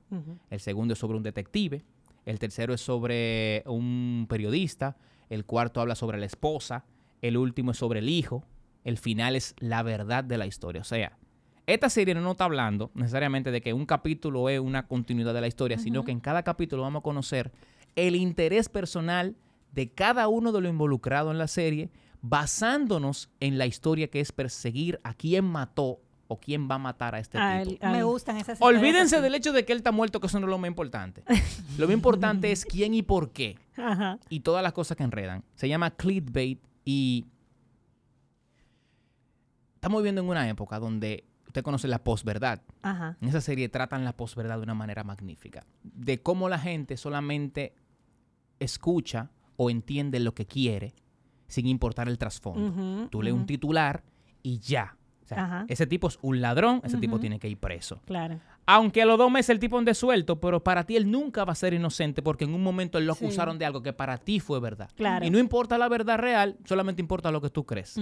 [0.49, 1.84] el segundo es sobre un detective,
[2.26, 4.95] el tercero es sobre un periodista,
[5.30, 6.86] el cuarto habla sobre la esposa,
[7.22, 8.45] el último es sobre el hijo,
[8.84, 10.82] el final es la verdad de la historia.
[10.82, 11.18] O sea,
[11.66, 15.47] esta serie no está hablando necesariamente de que un capítulo es una continuidad de la
[15.47, 17.51] historia, sino que en cada capítulo vamos a conocer
[17.95, 19.36] el interés personal
[19.72, 21.89] de cada uno de los involucrados en la serie,
[22.22, 27.16] basándonos en la historia que es perseguir a quién mató o quién va a matar
[27.16, 27.88] a este tipo.
[27.88, 30.51] Me gustan esas Olvídense del hecho de que él está muerto, que eso no es
[30.51, 31.24] lo más importante.
[31.78, 33.57] lo más importante es quién y por qué.
[34.30, 35.43] Y todas las cosas que enredan.
[35.55, 37.26] Se llama clickbait y
[39.76, 42.64] estamos viviendo en una época donde usted conoce la posverdad.
[43.22, 45.64] En esa serie tratan la posverdad de una manera magnífica.
[45.84, 47.76] De cómo la gente solamente
[48.60, 50.95] escucha o entiende lo que quiere
[51.45, 53.08] sin importar el trasfondo.
[53.10, 54.04] Tú lees un titular
[54.41, 54.97] y ya.
[55.68, 58.01] ese tipo es un ladrón, ese tipo tiene que ir preso.
[58.06, 58.39] Claro.
[58.66, 61.51] Aunque a los dos meses el tipo ande suelto, pero para ti él nunca va
[61.51, 64.39] a ser inocente porque en un momento él lo acusaron de algo que para ti
[64.39, 64.89] fue verdad.
[64.95, 65.24] Claro.
[65.24, 67.99] Y no importa la verdad real, solamente importa lo que tú crees.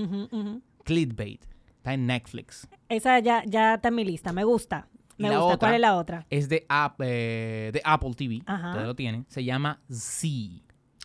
[0.86, 1.45] Clickbait.
[1.82, 2.68] Está en Netflix.
[2.90, 4.32] Esa ya, ya está en mi lista.
[4.32, 4.88] Me gusta.
[5.18, 5.58] Me gusta.
[5.58, 6.28] ¿Cuál es la otra?
[6.30, 6.68] Es de,
[7.00, 8.36] eh, de Apple TV.
[8.36, 9.26] Ustedes lo tienen.
[9.30, 10.62] Se llama Z.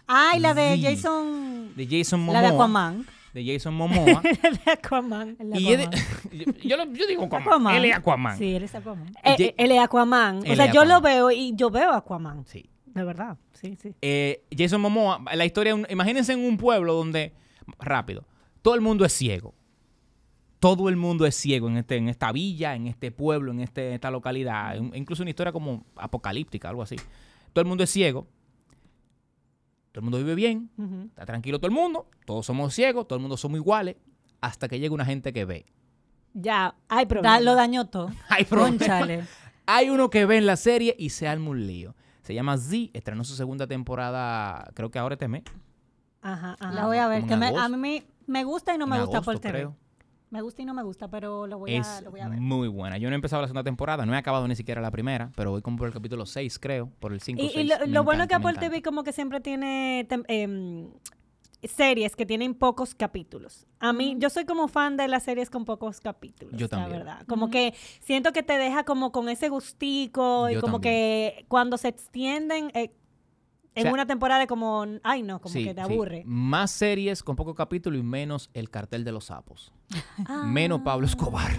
[0.06, 1.72] Ay, la de Jason.
[1.74, 2.42] De Jason Momoa.
[2.42, 3.06] La de Aquaman.
[3.32, 4.20] de Jason Momoa.
[4.66, 5.38] de Aquaman.
[5.54, 5.88] Y de,
[6.62, 7.74] yo, yo, digo Aquaman.
[7.74, 8.36] Él es Aquaman.
[8.36, 9.14] Sí, él es Aquaman.
[9.24, 10.40] Eh, él es Aquaman.
[10.40, 12.44] o sea, yo lo veo y yo veo Aquaman.
[12.44, 12.68] Sí.
[12.84, 13.94] De verdad, sí, sí.
[14.02, 17.32] Eh, Jason Momoa, la historia, imagínense en un pueblo donde,
[17.78, 18.26] rápido,
[18.60, 19.54] todo el mundo es ciego.
[20.66, 23.94] Todo el mundo es ciego en, este, en esta villa, en este pueblo, en este,
[23.94, 24.74] esta localidad.
[24.94, 26.96] Incluso una historia como apocalíptica, algo así.
[27.52, 28.26] Todo el mundo es ciego.
[29.92, 30.68] Todo el mundo vive bien.
[31.10, 32.08] Está tranquilo todo el mundo.
[32.24, 33.06] Todos somos ciegos.
[33.06, 33.94] Todo el mundo somos iguales.
[34.40, 35.66] Hasta que llega una gente que ve.
[36.34, 37.44] Ya, hay problemas.
[37.44, 38.10] lo dañó todo.
[38.28, 39.28] hay problemas.
[39.66, 41.94] hay uno que ve en la serie y se arma un lío.
[42.22, 45.44] Se llama Z, estrenó su segunda temporada, creo que ahora este mes.
[46.22, 46.72] Ajá, ajá.
[46.72, 49.70] La voy a ver, que a mí me gusta y no me gusta por TV.
[50.30, 52.40] Me gusta y no me gusta, pero lo voy, a, lo voy a ver.
[52.40, 52.98] muy buena.
[52.98, 55.52] Yo no he empezado la segunda temporada, no he acabado ni siquiera la primera, pero
[55.52, 57.72] voy como por el capítulo 6, creo, por el 5 Y, 6.
[57.86, 60.88] y lo, bueno que Apple TV como que siempre tiene eh,
[61.62, 63.66] series que tienen pocos capítulos.
[63.78, 66.58] A mí, yo soy como fan de las series con pocos capítulos.
[66.58, 66.90] Yo también.
[66.90, 67.26] La verdad.
[67.26, 71.88] Como que siento que te deja como con ese gustico y como que cuando se
[71.88, 72.70] extienden...
[72.74, 72.92] Eh,
[73.76, 76.22] en una temporada como, ay no, como que te aburre.
[76.26, 79.72] Más series con pocos capítulos y menos El cartel de los sapos.
[80.46, 81.52] menos Pablo Escobar.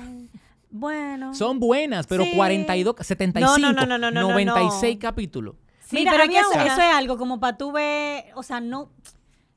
[0.70, 1.34] Bueno.
[1.34, 5.55] Son buenas, pero 42, 75, no, no, no, 96 capítulos.
[5.80, 8.91] Sí, Mira, pero eso, eso, es algo como para tú ver, o sea, no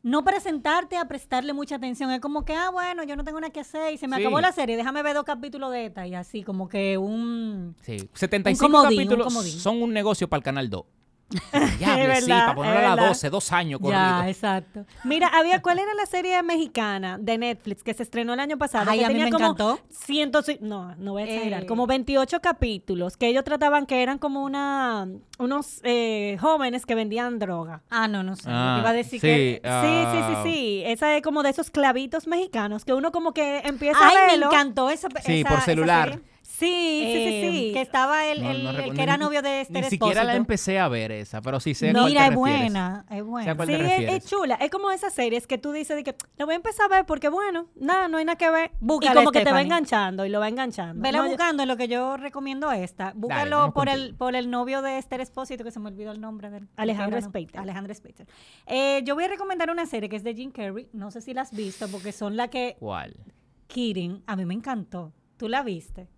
[0.03, 2.11] no presentarte a prestarle mucha atención.
[2.11, 4.41] Es como que, ah, bueno, yo no tengo nada que hacer y se me acabó
[4.41, 7.77] la serie, déjame ver dos capítulos de esta y así, como que un.
[7.83, 10.85] Sí, 75 capítulos son un negocio para el canal 2.
[11.79, 14.01] Diable, sí, para ponerla a las 12, dos años corrido.
[14.01, 14.85] Ya, exacto.
[15.05, 18.91] Mira, había, ¿cuál era la serie mexicana de Netflix que se estrenó el año pasado?
[18.91, 19.79] Ay, a mí me encantó.
[19.91, 21.67] Ciento, no, no voy a exagerar, eh.
[21.67, 25.07] como 28 capítulos que ellos trataban que eran como una
[25.39, 27.83] unos eh, jóvenes que vendían droga.
[27.91, 28.49] Ah, no, no sé.
[28.49, 29.61] Ah, iba a decir que...
[29.63, 29.71] sí, sí,
[30.13, 30.41] sí, ah.
[30.45, 30.83] sí.
[30.85, 34.31] Esa es como de esos clavitos mexicanos que uno como que empieza a verlo.
[34.31, 36.21] Ay, me encantó esa Sí, por celular.
[36.61, 37.67] Sí, sí, sí, sí.
[37.69, 40.89] Em, que estaba el, el, que era novio de Esther Ni siquiera la empecé a
[40.89, 43.57] ver esa, pero sí sé no, Mira, es buena, es buena.
[43.65, 44.57] Sí, es, chula.
[44.57, 47.07] Es como esas series que tú dices de que lo voy a empezar a ver
[47.07, 48.73] porque, bueno, nada, no hay nada que ver.
[48.79, 51.03] Búscalo, y como que te va enganchando y lo va enganchando.
[51.03, 53.13] Vela buscando, lo que yo recomiendo esta.
[53.17, 56.51] Búscalo por el por el novio de Esther Espósito, que se me olvidó el nombre
[56.51, 57.59] del Alejandro Spater.
[57.59, 58.27] Alejandro Spater.
[58.67, 60.91] Eh, yo voy a recomendar una serie que es de Jim Carrey.
[60.93, 62.77] No sé si la has visto porque son la que...
[62.79, 63.17] ¿Cuál?
[63.67, 64.23] Kidding.
[64.27, 65.15] A mí me encantó.
[65.39, 66.09] ¿Tú la viste?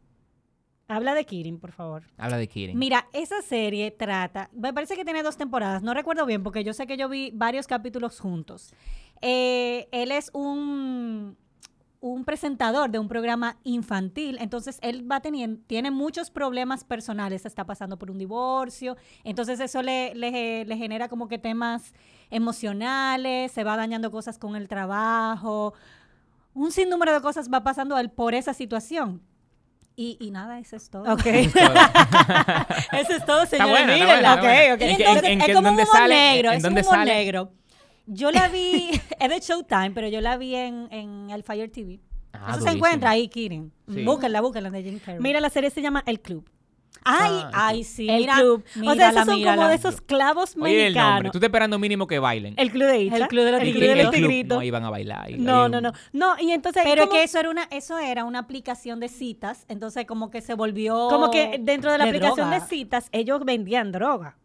[0.95, 2.03] Habla de Kirin, por favor.
[2.19, 2.79] Habla de Kirin.
[2.79, 6.73] Mira, esa serie trata, me parece que tiene dos temporadas, no recuerdo bien porque yo
[6.73, 8.75] sé que yo vi varios capítulos juntos.
[9.21, 11.37] Eh, él es un,
[12.01, 17.65] un presentador de un programa infantil, entonces él va teniendo, tiene muchos problemas personales, está
[17.65, 21.95] pasando por un divorcio, entonces eso le, le, le genera como que temas
[22.31, 25.75] emocionales, se va dañando cosas con el trabajo,
[26.55, 29.23] un sinnúmero de cosas va pasando él por esa situación.
[29.95, 31.13] Y, y, nada, eso es todo.
[31.13, 31.27] Ok.
[31.27, 33.87] eso es todo, señora.
[33.87, 34.35] Mírenla.
[34.35, 34.81] Ok, ok.
[34.81, 37.53] Entonces, es como un humor negro, es un humor negro.
[38.07, 38.91] Yo la vi,
[39.21, 42.01] es de Showtime, pero yo la vi en, en el Fire TV.
[42.33, 43.73] Ah, eso se encuentra ahí, Kirin.
[43.93, 44.03] Sí.
[44.05, 45.21] Búsquenla, búsquenla de Jim Carrey.
[45.21, 46.49] Mira, la serie se llama El Club.
[47.05, 48.09] Ay, ah, ay, sí.
[48.09, 48.65] El club.
[48.87, 50.87] o sea, esos son como de esos clavos Oye, mexicanos.
[50.87, 51.31] El nombre.
[51.31, 52.55] Tú estás esperando mínimo que bailen.
[52.57, 53.17] El club de Icha.
[53.17, 53.53] El club de
[54.03, 54.59] los tigritos.
[54.59, 55.31] No, iban a bailar.
[55.33, 55.93] no, no, no.
[56.13, 56.83] No, y entonces...
[56.85, 60.55] Pero que eso era una eso era una aplicación de citas, entonces como que se
[60.55, 61.09] volvió...
[61.09, 64.37] Como que dentro de la aplicación de citas, ellos vendían droga.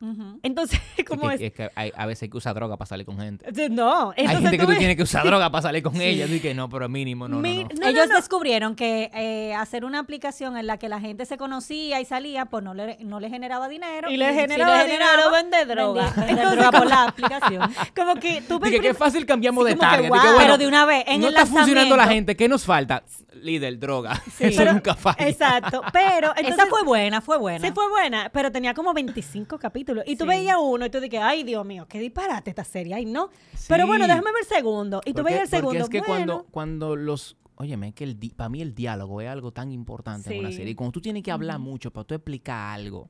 [0.43, 1.39] Entonces, como es...
[1.39, 3.69] Que, es que hay, a veces hay que usar droga para salir con gente.
[3.69, 4.13] No.
[4.15, 6.25] Hay gente que tú tienes que usar droga para salir con ella.
[6.25, 10.67] Así que no, pero mínimo, no, no, Ellos descubrieron que eh, hacer una aplicación en
[10.67, 14.09] la que la gente se conocía y salía, pues no le, no le generaba dinero.
[14.09, 16.11] Y le generaba, dinero vender droga.
[16.55, 17.73] droga por la aplicación.
[17.95, 20.11] como que tú Dije, qué fácil cambiamos de target.
[20.37, 22.35] pero de una vez, en no está funcionando la gente.
[22.35, 23.03] ¿Qué nos falta?
[23.33, 24.21] Líder, droga.
[24.39, 25.27] Eso nunca falla.
[25.27, 25.81] Exacto.
[25.93, 27.65] Pero Esa fue buena, fue buena.
[27.65, 30.03] Sí, fue buena, pero tenía como 25 capítulos.
[30.07, 32.95] Y tú veías uno y tú dices, ay, Dios mío, qué disparate esta serie.
[32.95, 33.29] Ay, no.
[33.67, 35.01] Pero bueno, déjame ver el segundo.
[35.05, 35.81] Y tú veías el segundo.
[35.81, 39.51] Porque es que cuando, cuando los Óyeme, que el para mí el diálogo es algo
[39.51, 40.71] tan importante en una serie.
[40.71, 43.09] Y cuando tú tienes que hablar mucho para tú explicar algo,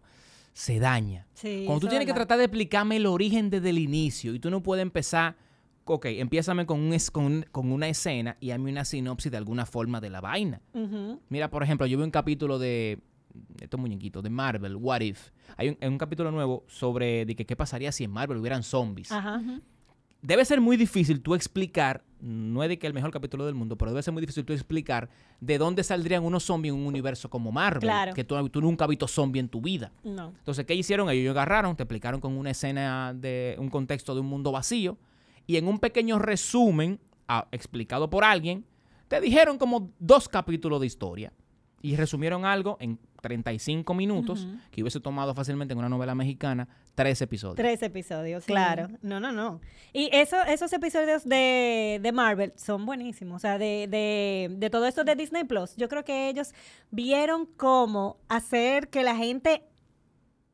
[0.53, 1.27] se daña.
[1.65, 4.63] cuando tú tienes que tratar de explicarme el origen desde el inicio y tú no
[4.63, 5.35] puedes empezar,
[5.83, 9.99] ok, empiézame con, un, con, con, una escena y hazme una sinopsis de alguna forma
[9.99, 10.61] de la vaina.
[11.27, 12.99] Mira, por ejemplo, yo vi un capítulo de
[13.59, 15.29] estos muñequitos de Marvel, What If.
[15.57, 19.11] Hay un, un capítulo nuevo sobre de que qué pasaría si en Marvel hubieran zombies.
[19.11, 19.41] Ajá
[20.21, 23.77] debe ser muy difícil tú explicar, no es de que el mejor capítulo del mundo,
[23.77, 25.09] pero debe ser muy difícil tú explicar
[25.39, 29.07] de dónde saldrían unos zombies en un universo como Marvel, que tú, nunca has visto
[29.07, 29.91] zombie en tu vida.
[30.03, 30.29] No.
[30.37, 31.09] Entonces, ¿qué hicieron?
[31.09, 34.97] Ellos agarraron, te explicaron con una escena de un contexto de un mundo vacío
[35.45, 38.65] y en un pequeño resumen ah, explicado por alguien,
[39.07, 41.31] te dijeron como dos capítulos de historia
[41.81, 46.67] y resumieron algo en 35 minutos que hubiese tomado fácilmente en una novela mexicana
[46.97, 47.55] tres episodios.
[47.55, 48.87] Tres episodios, claro.
[49.03, 49.61] No, no, no.
[49.93, 53.35] Y eso, esos episodios de, de Marvel son buenísimos.
[53.35, 56.55] O sea, de, de, de, todo esto de Disney Plus, yo creo que ellos
[56.89, 59.61] vieron cómo hacer que la gente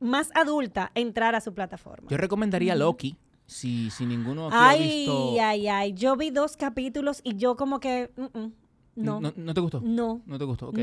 [0.02, 2.10] más adulta entrara a su plataforma.
[2.10, 3.16] Yo recomendaría Loki.
[3.46, 5.30] Si, si ninguno aquí ay, ha visto...
[5.32, 5.94] Ay, ay, ay.
[5.94, 8.12] Yo vi dos capítulos y yo como que...
[8.18, 8.54] Mm, mm.
[8.96, 9.22] No.
[9.22, 9.54] no.
[9.54, 9.80] te gustó?
[9.82, 10.22] No.
[10.26, 10.68] ¿No te gustó?
[10.68, 10.78] Ok.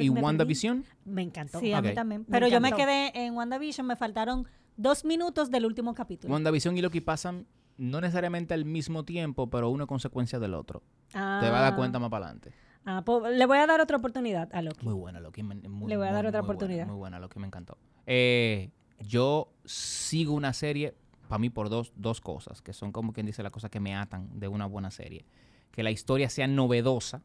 [0.00, 0.84] ¿Y, WandaVision?
[1.04, 1.60] Me encantó.
[1.60, 2.24] Sí, a mí también.
[2.24, 4.48] Pero yo me quedé en WandaVision, me faltaron
[4.82, 6.32] dos minutos del último capítulo.
[6.32, 7.46] WandaVision y Loki pasan
[7.78, 10.82] no necesariamente al mismo tiempo, pero una consecuencia del otro.
[11.10, 11.76] Te vas a dar ah.
[11.76, 12.52] cuenta más para adelante.
[12.84, 14.84] Ah, pues, le voy a dar otra oportunidad a Loki.
[14.84, 15.42] Muy buena, Loki.
[15.42, 16.86] le voy a dar otra oportunidad.
[16.86, 17.78] muy buena, Loki, me encantó.
[18.06, 20.94] Eh, yo sigo una serie,
[21.28, 23.94] para mí, por dos, dos cosas, que son como quien dice las cosas que me
[23.94, 25.24] atan de una buena serie.
[25.70, 27.22] Que la historia sea novedosa,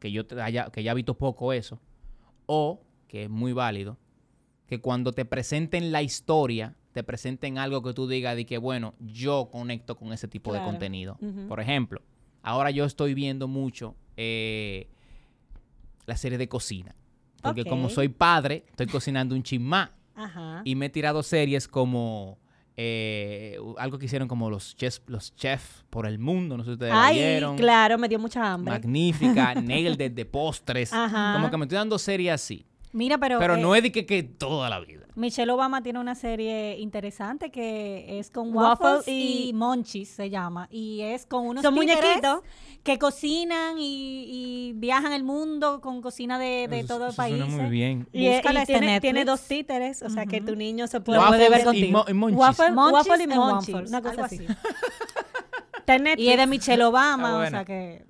[0.00, 1.80] que yo haya, que ya visto poco eso,
[2.46, 3.98] o, que es muy válido,
[4.72, 8.94] que cuando te presenten la historia, te presenten algo que tú digas de que, bueno,
[9.00, 11.18] yo conecto con ese tipo de contenido.
[11.46, 12.00] Por ejemplo,
[12.42, 14.88] ahora yo estoy viendo mucho eh,
[16.06, 16.94] la serie de cocina.
[17.42, 19.92] Porque como soy padre, estoy cocinando un chismá.
[20.64, 22.38] Y me he tirado series como
[22.74, 25.34] eh, algo que hicieron como los chefs los
[25.90, 27.58] por el mundo, no sé si ustedes Ay, vieron.
[27.58, 28.72] claro, me dio mucha hambre.
[28.72, 30.88] Magnífica, nail de, postres.
[30.88, 32.64] Como que me estoy dando series así.
[32.92, 33.38] Mira, pero...
[33.38, 35.06] Pero no eh, es de que, que, toda la vida.
[35.14, 40.68] Michelle Obama tiene una serie interesante que es con Waffles, y, Monchis, se llama.
[40.70, 42.40] Y es con unos Son muñequitos
[42.82, 47.44] que cocinan y, viajan el mundo con cocina de, todo el país.
[47.46, 48.08] muy bien.
[48.12, 48.28] Y,
[48.66, 52.04] tiene, tiene, dos títeres, o sea que tu niño se puede, ver contigo.
[52.08, 54.46] Y, Waffle, Waffle, y Monchis, una cosa así.
[56.16, 58.04] y es de Michelle Obama, o sea que...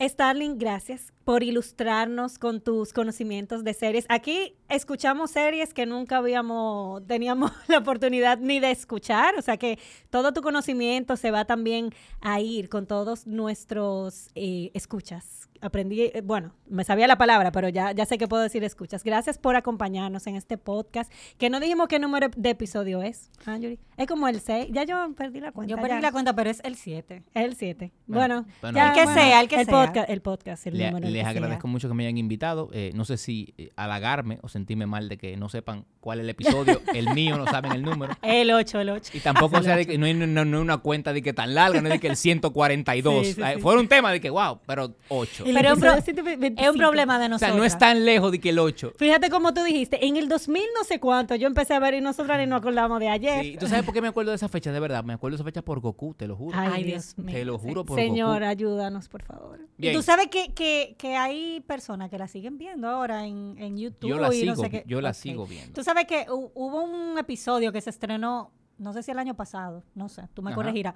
[0.00, 4.06] Starling, gracias por ilustrarnos con tus conocimientos de series.
[4.08, 9.78] Aquí escuchamos series que nunca habíamos, teníamos la oportunidad ni de escuchar, o sea que
[10.08, 15.50] todo tu conocimiento se va también a ir con todos nuestros eh, escuchas.
[15.60, 19.02] Aprendí, eh, bueno, me sabía la palabra, pero ya, ya sé que puedo decir escuchas.
[19.02, 23.58] Gracias por acompañarnos en este podcast, que no dijimos qué número de episodio es, ¿ah,
[23.96, 25.74] Es como el 6, ya yo perdí la cuenta.
[25.74, 27.24] Yo perdí la cuenta, pero es el 7.
[27.34, 27.92] El 7.
[28.06, 29.86] Bueno, ya, el que sea, el que el sea.
[29.86, 32.70] Podcast, el podcast, el número les agradezco mucho que me hayan invitado.
[32.72, 36.24] Eh, no sé si eh, halagarme o sentirme mal de que no sepan cuál es
[36.24, 36.80] el episodio.
[36.94, 38.14] el mío no saben el número.
[38.22, 39.12] El 8, el 8.
[39.14, 41.94] Y tampoco sea de que no hay una cuenta de que tan larga, no es
[41.94, 43.26] de que el 142.
[43.26, 45.44] Sí, eh, Fue un tema de que, wow, pero 8.
[45.44, 47.50] Pero es un problema de nosotros.
[47.50, 48.92] O sea, no es tan lejos de que el 8.
[48.96, 52.00] Fíjate como tú dijiste, en el 2000 no sé cuánto, yo empecé a ver y
[52.00, 53.42] nosotros ni nos acordamos de ayer.
[53.42, 54.72] Sí, ¿tú sabes por qué me acuerdo de esa fecha?
[54.72, 56.56] De verdad, me acuerdo de esa fecha por Goku, te lo juro.
[56.58, 57.34] Ay, Dios mío.
[57.34, 59.60] Te lo juro por Señor, ayúdanos, por favor.
[59.78, 63.78] Y tú sabes que, que, que hay personas que la siguen viendo ahora en, en
[63.78, 64.10] YouTube.
[64.10, 64.54] Yo la, sigo,
[64.86, 65.72] yo la sigo viendo.
[65.72, 69.84] Tú sabes que hubo un episodio que se estrenó, no sé si el año pasado,
[69.94, 70.94] no sé, tú me corregirás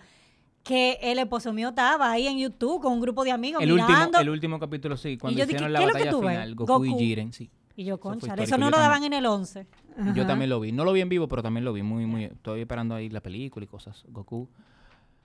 [0.63, 3.95] que el esposo mío estaba ahí en YouTube con un grupo de amigos el mirando.
[4.05, 7.51] Último, el último capítulo, sí, cuando hicieron la batalla final, Goku, y Jiren, sí.
[7.75, 9.67] Y yo, concha, eso, no lo daban en el 11.
[10.15, 10.73] Yo también lo vi.
[10.73, 11.83] No lo vi en vivo, pero también lo vi.
[11.83, 12.25] Muy, muy.
[12.25, 14.05] Estoy esperando ahí la película y cosas.
[14.09, 14.49] Goku.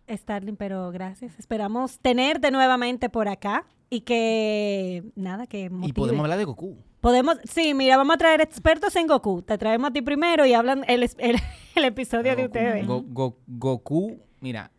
[0.09, 1.37] Starling, pero gracias.
[1.39, 6.77] Esperamos tenerte nuevamente por acá y que nada, que Y podemos hablar de Goku.
[7.01, 9.41] Podemos, sí, mira, vamos a traer expertos en Goku.
[9.41, 12.85] Te traemos a ti primero y hablan el, el, episodio de ustedes.
[12.87, 14.71] Goku, mira,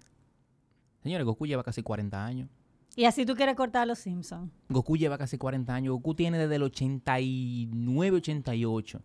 [1.03, 2.49] señores, Goku lleva casi 40 años.
[2.97, 4.51] Y así tú quieres cortar a los Simpsons.
[4.69, 5.93] Goku lleva casi 40 años.
[5.95, 9.03] Goku tiene desde el 89, 88.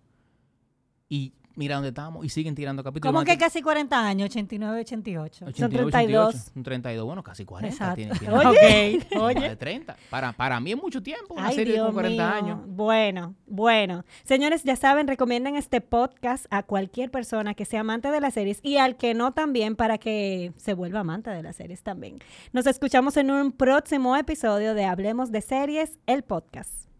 [1.09, 3.13] Y mira dónde estamos y siguen tirando capítulos.
[3.13, 4.29] ¿Cómo que casi 40 años?
[4.29, 5.45] 89, 88.
[5.45, 6.51] 88 Son 32.
[6.63, 7.95] 32, bueno, casi 40.
[7.95, 9.55] Tiene, tiene oye, oye.
[9.55, 9.95] 30.
[10.09, 12.59] Para, para mí es mucho tiempo, una serie de 40 años.
[12.67, 14.05] Bueno, bueno.
[14.23, 18.59] Señores, ya saben, recomienden este podcast a cualquier persona que sea amante de las series
[18.63, 22.19] y al que no también para que se vuelva amante de las series también.
[22.51, 26.92] Nos escuchamos en un próximo episodio de Hablemos de Series, el podcast.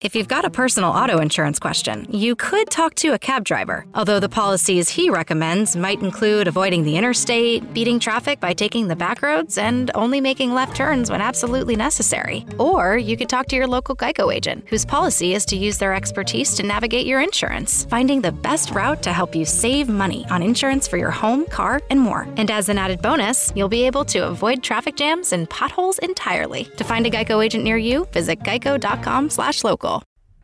[0.00, 3.84] If you've got a personal auto insurance question, you could talk to a cab driver,
[3.94, 8.96] although the policies he recommends might include avoiding the interstate, beating traffic by taking the
[8.96, 12.46] back roads, and only making left turns when absolutely necessary.
[12.58, 15.92] Or you could talk to your local Geico agent, whose policy is to use their
[15.92, 20.42] expertise to navigate your insurance, finding the best route to help you save money on
[20.42, 22.26] insurance for your home, car, and more.
[22.38, 26.64] And as an added bonus, you'll be able to avoid traffic jams and potholes entirely.
[26.78, 29.89] To find a Geico agent near you, visit geico.com/local.